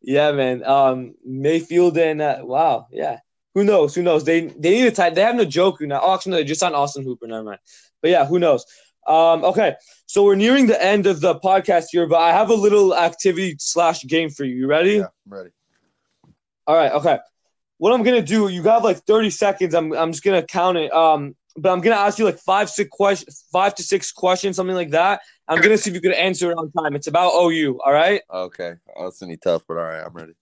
Yeah, 0.02 0.32
man. 0.32 0.64
Um, 0.64 1.16
Mayfield 1.26 1.98
and 1.98 2.22
uh, 2.22 2.40
wow, 2.42 2.88
yeah. 2.92 3.20
Who 3.56 3.64
knows? 3.64 3.96
Who 3.96 4.04
knows? 4.04 4.24
They 4.24 4.48
they 4.48 4.72
need 4.72 4.88
a 4.88 4.92
tight. 4.92 5.16
They 5.16 5.22
have 5.22 5.36
no 5.36 5.46
Njoku 5.46 5.88
now. 5.88 6.02
Oh, 6.04 6.14
actually, 6.14 6.32
no, 6.32 6.38
they 6.38 6.44
just 6.44 6.60
signed 6.60 6.76
Austin 6.76 7.04
Hooper. 7.04 7.28
Never 7.28 7.44
mind. 7.44 7.60
But 8.02 8.12
yeah, 8.12 8.26
who 8.26 8.38
knows? 8.40 8.66
Um, 9.08 9.44
okay, 9.44 9.76
so 10.08 10.24
we're 10.24 10.36
nearing 10.36 10.68
the 10.68 10.82
end 10.82 11.06
of 11.06 11.22
the 11.22 11.36
podcast 11.36 11.86
here, 11.92 12.08
but 12.08 12.18
I 12.18 12.32
have 12.32 12.50
a 12.50 12.56
little 12.56 12.96
activity 12.96 13.56
slash 13.60 14.04
game 14.04 14.30
for 14.30 14.44
you. 14.44 14.56
You 14.56 14.68
ready? 14.68 14.96
Yeah, 14.96 15.08
I'm 15.26 15.34
ready. 15.34 15.50
All 16.68 16.76
right. 16.76 16.92
Okay. 16.92 17.20
What 17.78 17.94
I'm 17.94 18.04
gonna 18.04 18.22
do? 18.22 18.48
You 18.48 18.64
got 18.64 18.84
like 18.84 18.98
30 19.06 19.30
seconds. 19.30 19.76
I'm 19.76 19.94
I'm 19.94 20.12
just 20.12 20.24
gonna 20.24 20.44
count 20.44 20.78
it. 20.78 20.92
Um, 20.94 21.36
but 21.58 21.72
I'm 21.72 21.82
gonna 21.82 21.96
ask 21.96 22.20
you 22.20 22.26
like 22.26 22.40
five 22.40 22.70
six 22.70 22.90
questions, 22.90 23.46
five 23.52 23.76
to 23.76 23.84
six 23.84 24.12
questions, 24.12 24.56
something 24.56 24.76
like 24.76 24.92
that. 24.92 25.22
I'm 25.48 25.62
gonna 25.62 25.78
see 25.78 25.90
if 25.90 25.96
you 25.96 26.02
could 26.02 26.14
answer 26.14 26.52
it 26.52 26.58
on 26.58 26.72
time. 26.72 26.96
It's 26.96 27.08
about 27.08 27.34
OU. 27.34 27.80
All 27.86 27.94
right. 27.94 28.22
Okay. 28.32 28.76
Oh, 28.96 29.12
gonna 29.20 29.34
be 29.34 29.38
tough, 29.38 29.64
but 29.68 29.78
all 29.78 29.84
right, 29.84 30.04
I'm 30.06 30.14
ready. 30.14 30.34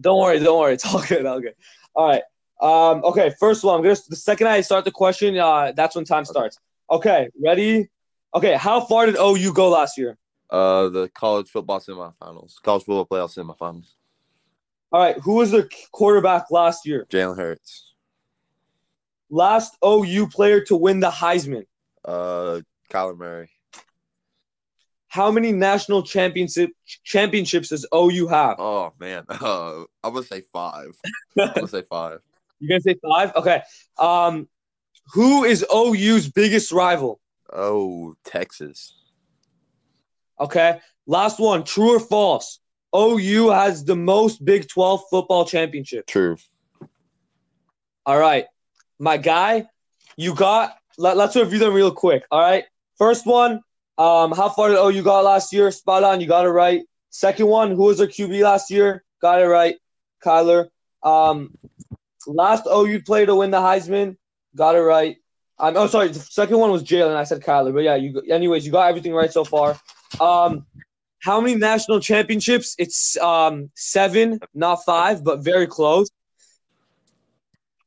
Don't 0.00 0.20
worry. 0.20 0.38
Don't 0.38 0.58
worry. 0.58 0.72
It's 0.74 0.84
all 0.84 1.02
good. 1.02 1.26
All 1.26 1.40
good. 1.40 1.54
All 1.94 2.08
right. 2.08 2.22
Um. 2.60 3.04
Okay. 3.04 3.32
First 3.40 3.64
one. 3.64 3.76
I'm 3.76 3.82
gonna. 3.82 3.96
The 4.08 4.16
second 4.16 4.46
I 4.46 4.60
start 4.60 4.84
the 4.84 4.90
question, 4.90 5.36
uh, 5.38 5.72
that's 5.72 5.96
when 5.96 6.04
time 6.04 6.24
starts. 6.24 6.58
Okay. 6.90 7.28
Ready? 7.42 7.88
Okay. 8.34 8.54
How 8.54 8.80
far 8.80 9.06
did 9.06 9.16
OU 9.16 9.52
go 9.54 9.70
last 9.70 9.98
year? 9.98 10.16
Uh, 10.48 10.88
the 10.88 11.08
college 11.08 11.48
football 11.48 11.80
semifinals, 11.80 12.62
college 12.62 12.84
football 12.84 13.06
playoff 13.06 13.34
semifinals. 13.36 13.94
All 14.92 15.00
right, 15.00 15.18
who 15.18 15.34
was 15.34 15.50
the 15.50 15.68
quarterback 15.90 16.50
last 16.50 16.86
year? 16.86 17.06
Jalen 17.10 17.36
Hurts. 17.36 17.85
Last 19.30 19.76
OU 19.84 20.28
player 20.28 20.60
to 20.62 20.76
win 20.76 21.00
the 21.00 21.10
Heisman. 21.10 21.64
Uh, 22.04 22.60
Kyler 22.90 23.16
Murray. 23.16 23.50
How 25.08 25.30
many 25.30 25.50
national 25.50 26.02
championship 26.02 26.70
championships 27.02 27.70
does 27.70 27.86
OU 27.94 28.28
have? 28.28 28.56
Oh 28.58 28.92
man, 29.00 29.24
uh, 29.28 29.84
I'm 30.04 30.12
gonna 30.12 30.22
say 30.22 30.42
five. 30.52 30.88
I'm 31.40 31.52
gonna 31.54 31.68
say 31.68 31.82
five. 31.82 32.20
You're 32.60 32.68
gonna 32.68 32.80
say 32.80 32.96
five? 33.02 33.34
Okay. 33.34 33.62
Um, 33.98 34.48
who 35.12 35.44
is 35.44 35.64
OU's 35.72 36.28
biggest 36.28 36.72
rival? 36.72 37.20
Oh, 37.52 38.14
Texas. 38.24 38.94
Okay. 40.38 40.80
Last 41.06 41.38
one. 41.38 41.64
True 41.64 41.96
or 41.96 42.00
false? 42.00 42.60
OU 42.94 43.50
has 43.50 43.84
the 43.84 43.96
most 43.96 44.44
Big 44.44 44.68
12 44.68 45.02
football 45.10 45.44
championship. 45.44 46.06
True. 46.06 46.36
All 48.04 48.18
right. 48.18 48.46
My 48.98 49.16
guy, 49.16 49.68
you 50.16 50.34
got 50.34 50.76
let, 50.98 51.16
us 51.18 51.36
review 51.36 51.58
them 51.58 51.74
real 51.74 51.90
quick. 51.90 52.24
All 52.30 52.40
right. 52.40 52.64
First 52.96 53.26
one, 53.26 53.60
um, 53.98 54.32
how 54.32 54.48
far 54.48 54.68
did 54.68 54.78
OU 54.78 55.02
got 55.02 55.24
last 55.24 55.52
year? 55.52 55.70
Spot 55.70 56.02
on, 56.02 56.20
you 56.20 56.26
got 56.26 56.46
it 56.46 56.50
right. 56.50 56.82
Second 57.10 57.46
one, 57.46 57.70
who 57.70 57.84
was 57.84 57.98
their 57.98 58.06
QB 58.06 58.42
last 58.42 58.70
year? 58.70 59.04
Got 59.20 59.40
it 59.40 59.46
right. 59.46 59.76
Kyler. 60.24 60.68
Um, 61.02 61.56
last 62.26 62.66
OU 62.66 63.02
player 63.02 63.26
to 63.26 63.36
win 63.36 63.50
the 63.50 63.58
Heisman, 63.58 64.16
got 64.54 64.74
it 64.74 64.80
right. 64.80 65.16
Um, 65.58 65.76
oh, 65.76 65.86
sorry. 65.86 66.08
The 66.08 66.20
second 66.20 66.58
one 66.58 66.70
was 66.70 66.82
Jalen. 66.82 67.16
I 67.16 67.24
said 67.24 67.42
Kyler, 67.42 67.72
but 67.72 67.80
yeah. 67.80 67.96
You, 67.96 68.20
anyways, 68.30 68.66
you 68.66 68.72
got 68.72 68.88
everything 68.88 69.14
right 69.14 69.32
so 69.32 69.44
far. 69.44 69.78
Um, 70.20 70.66
how 71.20 71.40
many 71.40 71.56
national 71.56 72.00
championships? 72.00 72.74
It's 72.78 73.16
um 73.18 73.70
seven, 73.74 74.38
not 74.54 74.84
five, 74.84 75.24
but 75.24 75.40
very 75.40 75.66
close. 75.66 76.08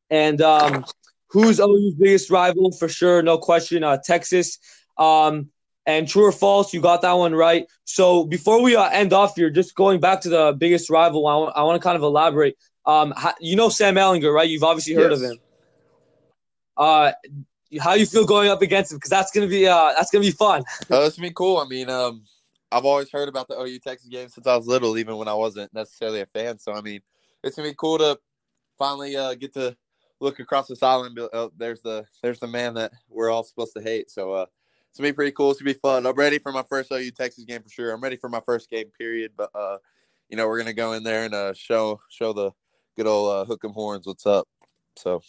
And 0.09 0.41
um, 0.41 0.85
who's 1.29 1.59
OU's 1.59 1.95
biggest 1.95 2.29
rival 2.29 2.71
for 2.71 2.87
sure? 2.87 3.21
No 3.21 3.37
question. 3.37 3.83
Uh, 3.83 3.97
Texas. 3.97 4.59
Um, 4.97 5.49
and 5.85 6.07
true 6.07 6.25
or 6.25 6.31
false, 6.31 6.73
you 6.73 6.81
got 6.81 7.01
that 7.01 7.13
one 7.13 7.33
right. 7.33 7.65
So 7.83 8.25
before 8.25 8.61
we 8.61 8.75
uh, 8.75 8.89
end 8.89 9.11
off 9.11 9.35
here, 9.35 9.49
just 9.49 9.73
going 9.75 9.99
back 9.99 10.21
to 10.21 10.29
the 10.29 10.55
biggest 10.57 10.89
rival, 10.89 11.25
I 11.25 11.35
want, 11.35 11.53
I 11.55 11.63
want 11.63 11.81
to 11.81 11.83
kind 11.83 11.95
of 11.95 12.03
elaborate. 12.03 12.57
Um, 12.85 13.13
how, 13.17 13.33
you 13.39 13.55
know 13.55 13.69
Sam 13.69 13.95
Ehlinger, 13.95 14.33
right? 14.33 14.47
You've 14.47 14.63
obviously 14.63 14.93
heard 14.93 15.11
yes. 15.11 15.21
of 15.21 15.31
him. 15.31 15.37
Uh, 16.77 17.11
how 17.79 17.93
you 17.93 18.05
feel 18.05 18.25
going 18.25 18.49
up 18.49 18.61
against 18.61 18.91
him? 18.91 18.97
Because 18.97 19.09
that's 19.09 19.31
gonna 19.31 19.47
be 19.47 19.67
uh, 19.67 19.93
that's 19.95 20.11
gonna 20.11 20.23
be 20.23 20.31
fun. 20.31 20.63
Oh, 20.89 21.05
it's 21.05 21.17
gonna 21.17 21.27
be 21.27 21.33
cool. 21.33 21.57
I 21.57 21.67
mean, 21.67 21.89
um, 21.89 22.23
I've 22.71 22.85
always 22.85 23.11
heard 23.11 23.27
about 23.27 23.47
the 23.47 23.59
OU 23.59 23.79
Texas 23.79 24.09
game 24.09 24.29
since 24.29 24.47
I 24.47 24.55
was 24.55 24.65
little, 24.65 24.97
even 24.97 25.17
when 25.17 25.27
I 25.27 25.33
wasn't 25.33 25.73
necessarily 25.73 26.21
a 26.21 26.25
fan. 26.25 26.57
So 26.57 26.73
I 26.73 26.81
mean, 26.81 27.01
it's 27.43 27.55
gonna 27.55 27.69
be 27.69 27.75
cool 27.75 27.97
to 27.99 28.17
finally 28.77 29.15
uh, 29.15 29.35
get 29.35 29.53
to 29.55 29.75
look 30.19 30.39
across 30.39 30.67
this 30.67 30.83
island. 30.83 31.19
Oh, 31.33 31.51
there's 31.57 31.81
the 31.81 32.05
there's 32.21 32.39
the 32.39 32.47
man 32.47 32.73
that 32.75 32.91
we're 33.09 33.29
all 33.29 33.43
supposed 33.43 33.73
to 33.75 33.81
hate. 33.81 34.11
So 34.11 34.33
uh, 34.33 34.45
it's 34.89 34.99
gonna 34.99 35.09
be 35.09 35.13
pretty 35.13 35.31
cool. 35.31 35.51
It's 35.51 35.61
gonna 35.61 35.73
be 35.73 35.79
fun. 35.79 36.05
I'm 36.05 36.15
ready 36.15 36.39
for 36.39 36.51
my 36.51 36.63
first 36.63 36.91
OU 36.91 37.11
Texas 37.11 37.45
game 37.45 37.61
for 37.61 37.69
sure. 37.69 37.91
I'm 37.91 38.01
ready 38.01 38.17
for 38.17 38.29
my 38.29 38.41
first 38.41 38.69
game 38.69 38.87
period. 38.97 39.31
But 39.37 39.49
uh, 39.53 39.77
you 40.29 40.37
know, 40.37 40.47
we're 40.47 40.59
gonna 40.59 40.73
go 40.73 40.93
in 40.93 41.03
there 41.03 41.25
and 41.25 41.33
uh, 41.33 41.53
show 41.53 41.99
show 42.09 42.33
the 42.33 42.51
good 42.95 43.07
old 43.07 43.31
uh, 43.31 43.45
hook 43.45 43.61
'em 43.63 43.71
horns 43.71 44.07
what's 44.07 44.25
up. 44.25 44.47
So 44.97 45.21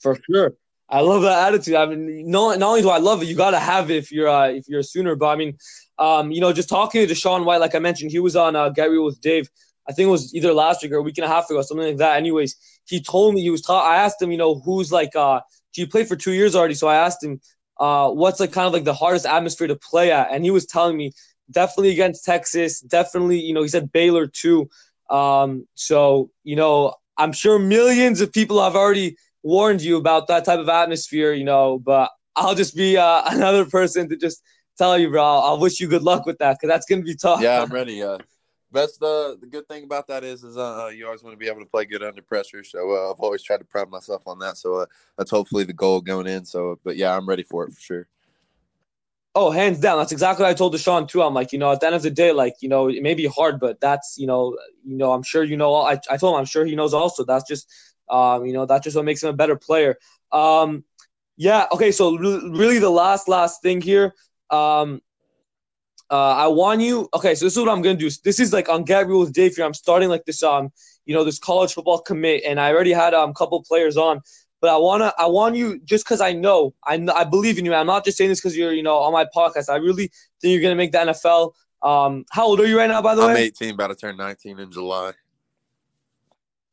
for 0.00 0.18
sure. 0.30 0.54
I 0.88 1.00
love 1.00 1.22
that 1.22 1.48
attitude. 1.48 1.74
I 1.74 1.86
mean, 1.86 2.30
not, 2.30 2.60
not 2.60 2.68
only 2.68 2.82
do 2.82 2.90
I 2.90 2.98
love 2.98 3.20
it, 3.20 3.26
you 3.26 3.34
gotta 3.34 3.58
have 3.58 3.90
it 3.90 3.96
if 3.96 4.12
you're 4.12 4.28
uh, 4.28 4.48
if 4.48 4.68
you're 4.68 4.80
a 4.80 4.84
Sooner. 4.84 5.16
But 5.16 5.28
I 5.28 5.36
mean, 5.36 5.58
um, 5.98 6.30
you 6.30 6.40
know, 6.40 6.52
just 6.52 6.68
talking 6.68 7.06
to 7.06 7.12
DaShaun 7.12 7.44
White, 7.44 7.60
like 7.60 7.74
I 7.74 7.80
mentioned, 7.80 8.12
he 8.12 8.20
was 8.20 8.36
on 8.36 8.54
uh, 8.54 8.72
Real 8.76 9.04
with 9.04 9.20
Dave. 9.20 9.50
I 9.88 9.92
think 9.92 10.08
it 10.08 10.10
was 10.10 10.34
either 10.34 10.52
last 10.52 10.82
week 10.82 10.92
or 10.92 10.96
a 10.96 11.02
week 11.02 11.18
and 11.18 11.24
a 11.24 11.28
half 11.28 11.48
ago, 11.48 11.62
something 11.62 11.86
like 11.86 11.98
that. 11.98 12.16
Anyways, 12.16 12.56
he 12.86 13.00
told 13.00 13.34
me 13.34 13.42
he 13.42 13.50
was. 13.50 13.62
Ta- 13.62 13.88
I 13.88 13.96
asked 13.96 14.20
him, 14.20 14.30
you 14.30 14.38
know, 14.38 14.60
who's 14.60 14.90
like, 14.90 15.14
uh, 15.14 15.40
he 15.72 15.86
played 15.86 16.08
for 16.08 16.16
two 16.16 16.32
years 16.32 16.54
already. 16.54 16.74
So 16.74 16.88
I 16.88 16.96
asked 16.96 17.22
him, 17.22 17.40
uh, 17.78 18.10
what's 18.10 18.40
like 18.40 18.52
kind 18.52 18.66
of 18.66 18.72
like 18.72 18.84
the 18.84 18.94
hardest 18.94 19.26
atmosphere 19.26 19.68
to 19.68 19.76
play 19.76 20.10
at, 20.10 20.28
and 20.32 20.44
he 20.44 20.50
was 20.50 20.66
telling 20.66 20.96
me 20.96 21.12
definitely 21.50 21.90
against 21.92 22.24
Texas, 22.24 22.80
definitely, 22.80 23.38
you 23.40 23.54
know, 23.54 23.62
he 23.62 23.68
said 23.68 23.92
Baylor 23.92 24.26
too. 24.26 24.68
Um, 25.10 25.66
so 25.74 26.30
you 26.42 26.56
know, 26.56 26.94
I'm 27.18 27.32
sure 27.32 27.58
millions 27.58 28.20
of 28.20 28.32
people 28.32 28.62
have 28.62 28.76
already 28.76 29.16
warned 29.42 29.82
you 29.82 29.96
about 29.96 30.26
that 30.28 30.44
type 30.44 30.58
of 30.58 30.68
atmosphere, 30.68 31.32
you 31.32 31.44
know, 31.44 31.78
but 31.78 32.10
I'll 32.34 32.54
just 32.54 32.74
be 32.74 32.96
uh, 32.96 33.22
another 33.26 33.64
person 33.66 34.08
to 34.08 34.16
just 34.16 34.42
tell 34.78 34.98
you, 34.98 35.10
bro. 35.10 35.22
I'll 35.22 35.60
wish 35.60 35.80
you 35.80 35.88
good 35.88 36.02
luck 36.02 36.26
with 36.26 36.38
that 36.38 36.54
because 36.54 36.68
that's 36.72 36.86
gonna 36.86 37.02
be 37.02 37.14
tough. 37.14 37.42
Yeah, 37.42 37.62
I'm 37.62 37.68
ready. 37.72 38.02
Uh, 38.02 38.18
best 38.72 39.02
uh, 39.02 39.34
the 39.40 39.46
good 39.50 39.68
thing 39.68 39.84
about 39.84 40.06
that 40.08 40.24
is 40.24 40.44
is 40.44 40.56
uh, 40.56 40.90
you 40.94 41.06
always 41.06 41.22
want 41.22 41.32
to 41.32 41.38
be 41.38 41.48
able 41.48 41.60
to 41.60 41.66
play 41.66 41.84
good 41.84 42.02
under 42.02 42.22
pressure. 42.22 42.64
So 42.64 42.90
uh, 42.92 43.12
I've 43.12 43.20
always 43.20 43.42
tried 43.42 43.58
to 43.58 43.64
pride 43.64 43.88
myself 43.88 44.22
on 44.26 44.38
that. 44.40 44.56
So 44.56 44.76
uh, 44.76 44.86
that's 45.16 45.30
hopefully 45.30 45.64
the 45.64 45.72
goal 45.72 46.00
going 46.00 46.26
in. 46.26 46.44
So, 46.44 46.78
but 46.84 46.96
yeah, 46.96 47.16
I'm 47.16 47.28
ready 47.28 47.42
for 47.42 47.64
it 47.64 47.72
for 47.72 47.80
sure. 47.80 48.08
Oh, 49.34 49.50
hands 49.50 49.78
down. 49.78 49.98
That's 49.98 50.12
exactly 50.12 50.44
what 50.44 50.50
I 50.50 50.54
told 50.54 50.74
DaShaun 50.74 51.08
too. 51.08 51.22
I'm 51.22 51.34
like, 51.34 51.52
you 51.52 51.58
know, 51.58 51.70
at 51.70 51.80
the 51.80 51.86
end 51.86 51.94
of 51.94 52.02
the 52.02 52.10
day, 52.10 52.32
like, 52.32 52.54
you 52.60 52.70
know, 52.70 52.88
it 52.88 53.02
may 53.02 53.12
be 53.12 53.26
hard, 53.26 53.60
but 53.60 53.78
that's, 53.82 54.16
you 54.16 54.26
know, 54.26 54.56
you 54.82 54.96
know, 54.96 55.12
I'm 55.12 55.22
sure 55.22 55.44
you 55.44 55.58
know. 55.58 55.74
I, 55.74 56.00
I 56.10 56.16
told 56.16 56.34
him 56.34 56.38
I'm 56.38 56.46
sure 56.46 56.64
he 56.64 56.74
knows 56.74 56.94
also. 56.94 57.22
That's 57.22 57.46
just 57.46 57.70
um, 58.08 58.46
you 58.46 58.52
know, 58.52 58.66
that's 58.66 58.84
just 58.84 58.96
what 58.96 59.04
makes 59.04 59.22
him 59.22 59.30
a 59.30 59.34
better 59.34 59.56
player. 59.56 59.96
Um, 60.32 60.84
yeah. 61.36 61.66
Okay. 61.72 61.92
So 61.92 62.16
re- 62.16 62.50
really, 62.50 62.78
the 62.78 62.90
last 62.90 63.28
last 63.28 63.62
thing 63.62 63.80
here. 63.80 64.14
Um, 64.50 65.02
uh, 66.10 66.34
I 66.34 66.46
want 66.46 66.80
you. 66.80 67.08
Okay, 67.14 67.34
so 67.34 67.44
this 67.44 67.54
is 67.54 67.58
what 67.58 67.68
I'm 67.68 67.82
gonna 67.82 67.96
do. 67.96 68.10
This 68.24 68.38
is 68.38 68.52
like 68.52 68.68
on 68.68 68.84
with 68.84 69.32
Dave 69.32 69.56
here. 69.56 69.64
I'm 69.64 69.74
starting 69.74 70.08
like 70.08 70.24
this. 70.24 70.42
Um, 70.42 70.70
you 71.04 71.14
know, 71.14 71.24
this 71.24 71.38
college 71.38 71.74
football 71.74 72.00
commit, 72.00 72.42
and 72.44 72.60
I 72.60 72.72
already 72.72 72.92
had 72.92 73.14
um, 73.14 73.30
a 73.30 73.34
couple 73.34 73.62
players 73.62 73.96
on. 73.96 74.20
But 74.60 74.70
I 74.70 74.76
wanna, 74.78 75.12
I 75.18 75.26
want 75.26 75.54
you 75.56 75.80
just 75.84 76.04
because 76.04 76.20
I 76.20 76.32
know, 76.32 76.74
I, 76.84 77.04
I 77.14 77.24
believe 77.24 77.58
in 77.58 77.64
you. 77.64 77.74
I'm 77.74 77.86
not 77.86 78.04
just 78.04 78.16
saying 78.16 78.30
this 78.30 78.40
because 78.40 78.56
you're, 78.56 78.72
you 78.72 78.82
know, 78.82 78.96
on 78.96 79.12
my 79.12 79.26
podcast. 79.36 79.68
I 79.68 79.76
really 79.76 80.10
think 80.40 80.52
you're 80.52 80.62
gonna 80.62 80.74
make 80.74 80.92
the 80.92 80.98
NFL. 80.98 81.52
Um, 81.82 82.24
how 82.30 82.46
old 82.46 82.60
are 82.60 82.66
you 82.66 82.78
right 82.78 82.88
now, 82.88 83.02
by 83.02 83.14
the 83.14 83.22
I'm 83.22 83.34
way? 83.34 83.34
I'm 83.34 83.46
18, 83.46 83.74
about 83.74 83.88
to 83.88 83.94
turn 83.94 84.16
19 84.16 84.58
in 84.58 84.72
July. 84.72 85.12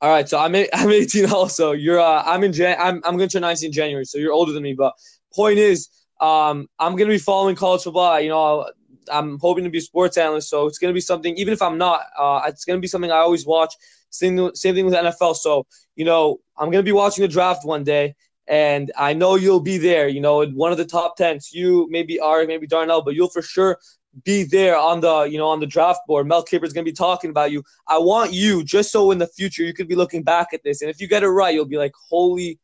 All 0.02 0.10
right, 0.10 0.28
so 0.28 0.38
I'm 0.38 0.54
I'm 0.74 0.90
18 0.90 1.30
also. 1.32 1.72
You're 1.72 2.00
uh, 2.00 2.24
I'm 2.26 2.44
in 2.44 2.54
Jan 2.54 2.78
I'm 2.80 3.02
I'm 3.04 3.18
gonna 3.18 3.28
turn 3.28 3.42
19 3.42 3.68
in 3.68 3.74
January, 3.74 4.06
so 4.06 4.18
you're 4.18 4.34
older 4.34 4.52
than 4.52 4.64
me. 4.64 4.74
But 4.74 4.94
point 5.34 5.58
is, 5.58 5.90
um, 6.22 6.68
I'm 6.80 6.96
gonna 6.96 7.10
be 7.10 7.18
following 7.18 7.56
college 7.56 7.84
football. 7.84 8.20
You 8.20 8.30
know, 8.30 8.70
I'm 9.12 9.40
hoping 9.40 9.64
to 9.64 9.70
be 9.70 9.80
a 9.80 9.82
sports 9.82 10.18
analyst, 10.18 10.50
so 10.50 10.68
it's 10.68 10.78
gonna 10.78 10.94
be 10.94 11.02
something. 11.02 11.36
Even 11.38 11.54
if 11.54 11.62
I'm 11.62 11.78
not, 11.78 12.02
uh, 12.18 12.42
it's 12.48 12.66
gonna 12.66 12.80
be 12.80 12.88
something 12.88 13.12
I 13.12 13.18
always 13.18 13.46
watch. 13.46 13.76
Same 14.10 14.54
same 14.56 14.76
thing 14.76 14.86
with 14.86 14.94
NFL. 14.94 15.36
So 15.36 15.66
you 15.96 16.06
know, 16.06 16.40
I'm 16.58 16.72
gonna 16.72 16.84
be 16.84 16.92
watching 16.92 17.22
the 17.24 17.28
draft 17.28 17.66
one 17.66 17.84
day, 17.84 18.16
and 18.48 18.92
I 18.98 19.14
know 19.14 19.36
you'll 19.36 19.60
be 19.60 19.78
there. 19.78 20.08
You 20.08 20.22
know, 20.22 20.46
one 20.46 20.72
of 20.72 20.78
the 20.78 20.86
top 20.86 21.18
tens. 21.18 21.52
You 21.54 21.88
maybe 21.90 22.20
are 22.20 22.46
maybe 22.46 22.68
Darnell, 22.68 23.02
but 23.02 23.16
you'll 23.16 23.30
for 23.30 23.42
sure 23.42 23.80
be 24.24 24.44
there 24.44 24.78
on 24.78 25.02
the 25.02 25.24
you 25.24 25.38
know 25.38 25.48
on 25.48 25.60
the 25.60 25.66
draft 25.66 26.02
board. 26.08 26.28
Mel 26.28 26.44
Kiper's 26.44 26.74
gonna 26.74 26.86
be 26.86 26.92
talking 26.92 27.30
about 27.30 27.52
you. 27.52 27.64
I 27.88 27.98
want 27.98 28.32
you 28.32 28.64
just 28.64 28.92
so 28.92 29.12
in 29.12 29.18
the 29.18 29.28
future 29.28 29.64
you 29.64 29.74
could 29.74 29.88
be 29.88 29.96
looking 29.96 30.24
back 30.24 30.48
at 30.54 30.64
this, 30.64 30.82
and 30.82 30.90
if 30.90 31.02
you 31.02 31.08
get 31.08 31.24
it 31.24 31.30
right, 31.30 31.54
you'll 31.54 31.66
be 31.66 31.78
like, 31.78 31.94
"Holy 32.10 32.60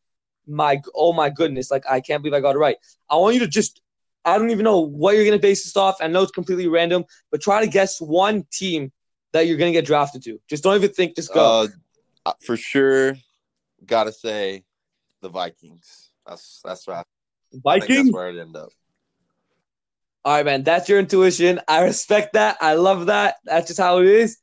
my, 0.47 0.81
oh 0.95 1.13
my 1.13 1.29
goodness! 1.29 1.71
Like 1.71 1.83
I 1.89 2.01
can't 2.01 2.21
believe 2.21 2.35
I 2.35 2.41
got 2.41 2.55
it 2.55 2.59
right." 2.59 2.77
I 3.09 3.15
want 3.15 3.35
you 3.35 3.41
to 3.41 3.47
just. 3.47 3.81
I 4.25 4.37
don't 4.37 4.49
even 4.51 4.63
know 4.63 4.79
what 4.79 5.15
you're 5.15 5.25
gonna 5.25 5.39
base 5.39 5.63
this 5.63 5.77
off. 5.77 5.97
I 6.01 6.07
know 6.07 6.23
it's 6.23 6.31
completely 6.31 6.67
random, 6.67 7.05
but 7.31 7.41
try 7.41 7.63
to 7.63 7.67
guess 7.69 7.99
one 7.99 8.45
team 8.51 8.91
that 9.31 9.47
you're 9.47 9.57
gonna 9.57 9.71
get 9.71 9.85
drafted 9.85 10.23
to. 10.23 10.39
Just 10.49 10.63
don't 10.63 10.75
even 10.75 10.91
think. 10.91 11.15
Just 11.15 11.33
go. 11.33 11.69
Uh, 12.25 12.33
for 12.41 12.57
sure, 12.57 13.15
gotta 13.85 14.11
say, 14.11 14.63
the 15.21 15.29
Vikings. 15.29 16.11
That's 16.27 16.61
that's 16.63 16.87
right. 16.87 17.05
Vikings. 17.53 18.05
that's 18.05 18.13
where 18.13 18.29
it 18.29 18.39
end 18.39 18.55
up. 18.55 18.69
All 20.25 20.35
right, 20.35 20.45
man. 20.45 20.63
That's 20.63 20.89
your 20.89 20.99
intuition. 20.99 21.61
I 21.67 21.83
respect 21.83 22.33
that. 22.33 22.57
I 22.61 22.73
love 22.73 23.05
that. 23.07 23.35
That's 23.45 23.67
just 23.67 23.79
how 23.79 23.99
it 23.99 24.05
is. 24.05 24.37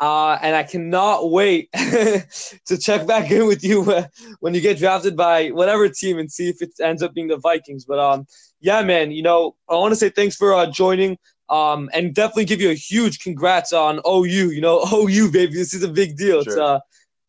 Uh, 0.00 0.38
and 0.40 0.56
I 0.56 0.62
cannot 0.62 1.30
wait 1.30 1.70
to 1.74 2.78
check 2.80 3.06
back 3.06 3.30
in 3.30 3.46
with 3.46 3.62
you 3.62 3.84
when 4.40 4.54
you 4.54 4.62
get 4.62 4.78
drafted 4.78 5.14
by 5.14 5.48
whatever 5.48 5.88
team 5.90 6.18
and 6.18 6.32
see 6.32 6.48
if 6.48 6.62
it 6.62 6.72
ends 6.80 7.02
up 7.02 7.12
being 7.12 7.28
the 7.28 7.36
Vikings. 7.36 7.84
But 7.84 7.98
um, 7.98 8.26
yeah, 8.60 8.82
man. 8.82 9.10
You 9.10 9.22
know, 9.22 9.56
I 9.68 9.74
want 9.74 9.92
to 9.92 9.96
say 9.96 10.08
thanks 10.08 10.36
for 10.36 10.54
uh, 10.54 10.66
joining. 10.66 11.18
Um, 11.50 11.90
and 11.92 12.14
definitely 12.14 12.44
give 12.44 12.60
you 12.60 12.70
a 12.70 12.74
huge 12.74 13.18
congrats 13.18 13.72
on 13.72 14.00
OU. 14.08 14.50
You 14.50 14.60
know, 14.60 14.86
OU 14.92 15.32
baby, 15.32 15.54
this 15.54 15.74
is 15.74 15.82
a 15.82 15.88
big 15.88 16.16
deal. 16.16 16.44
Sure. 16.44 16.52
It's 16.52 16.56
uh, 16.56 16.80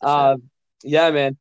uh, 0.01 0.37
yeah, 0.83 1.09
man. 1.09 1.37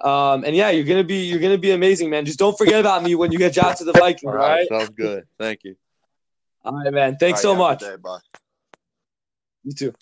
Um, 0.00 0.42
and 0.44 0.56
yeah, 0.56 0.70
you're 0.70 0.84
gonna 0.84 1.04
be 1.04 1.26
you're 1.26 1.38
gonna 1.38 1.58
be 1.58 1.70
amazing, 1.70 2.10
man. 2.10 2.24
Just 2.24 2.38
don't 2.38 2.56
forget 2.58 2.80
about 2.80 3.04
me 3.04 3.14
when 3.14 3.30
you 3.30 3.38
get 3.38 3.54
drafted 3.54 3.86
to 3.86 3.92
the 3.92 3.98
Vikings. 3.98 4.32
all 4.32 4.34
right, 4.34 4.66
sounds 4.68 4.90
good. 4.90 5.24
Thank 5.38 5.62
you. 5.62 5.76
All 6.64 6.72
right, 6.72 6.92
man. 6.92 7.16
Thanks 7.18 7.38
right, 7.38 7.42
so 7.42 7.54
much. 7.54 7.80
Day, 7.80 7.96
bye. 8.02 8.18
You 9.62 9.72
too. 9.72 9.94